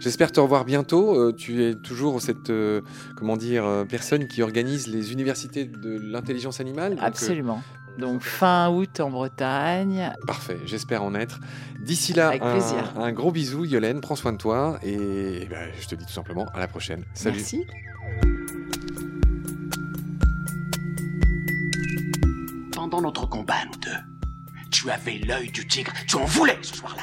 J'espère 0.00 0.32
te 0.32 0.40
revoir 0.40 0.64
bientôt. 0.64 1.16
Euh, 1.16 1.32
tu 1.32 1.62
es 1.62 1.74
toujours 1.74 2.20
cette 2.20 2.50
euh, 2.50 2.80
comment 3.16 3.36
dire 3.36 3.64
euh, 3.64 3.84
personne 3.84 4.26
qui 4.26 4.42
organise 4.42 4.88
les 4.88 5.12
universités 5.12 5.64
de 5.64 5.98
l'intelligence 6.00 6.60
animale. 6.60 6.96
Absolument. 7.00 7.62
Donc 7.98 8.22
fin 8.22 8.70
août 8.70 9.00
en 9.00 9.10
Bretagne. 9.10 10.12
Parfait, 10.26 10.58
j'espère 10.64 11.02
en 11.02 11.14
être. 11.14 11.40
D'ici 11.80 12.12
là, 12.12 12.32
un, 12.40 13.00
un, 13.00 13.12
gros 13.12 13.30
bisou, 13.30 13.64
Yolène. 13.64 14.00
Prends 14.00 14.16
soin 14.16 14.32
de 14.32 14.38
toi 14.38 14.78
et, 14.82 15.46
ben, 15.50 15.70
je 15.78 15.86
te 15.86 15.94
dis 15.94 16.06
tout 16.06 16.12
simplement 16.12 16.46
à 16.54 16.60
la 16.60 16.68
prochaine. 16.68 17.04
Salut. 17.14 17.36
Merci. 17.36 17.66
Pendant 22.72 23.02
notre 23.02 23.26
combat, 23.26 23.64
nous 23.66 23.78
deux, 23.80 24.60
tu 24.70 24.90
avais 24.90 25.18
l'œil 25.18 25.50
du 25.50 25.66
tigre, 25.66 25.92
tu 26.06 26.16
en 26.16 26.24
voulais 26.24 26.58
ce 26.62 26.76
soir-là. 26.76 27.02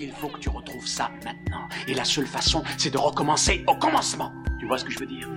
Il 0.00 0.10
faut 0.12 0.28
que 0.28 0.38
tu 0.38 0.48
retrouves 0.48 0.86
ça 0.86 1.10
maintenant. 1.24 1.68
Et 1.86 1.94
la 1.94 2.04
seule 2.04 2.26
façon, 2.26 2.62
c'est 2.76 2.90
de 2.90 2.98
recommencer 2.98 3.64
au 3.68 3.76
commencement. 3.76 4.32
Tu 4.58 4.66
vois 4.66 4.78
ce 4.78 4.84
que 4.84 4.90
je 4.90 4.98
veux 4.98 5.06
dire? 5.06 5.28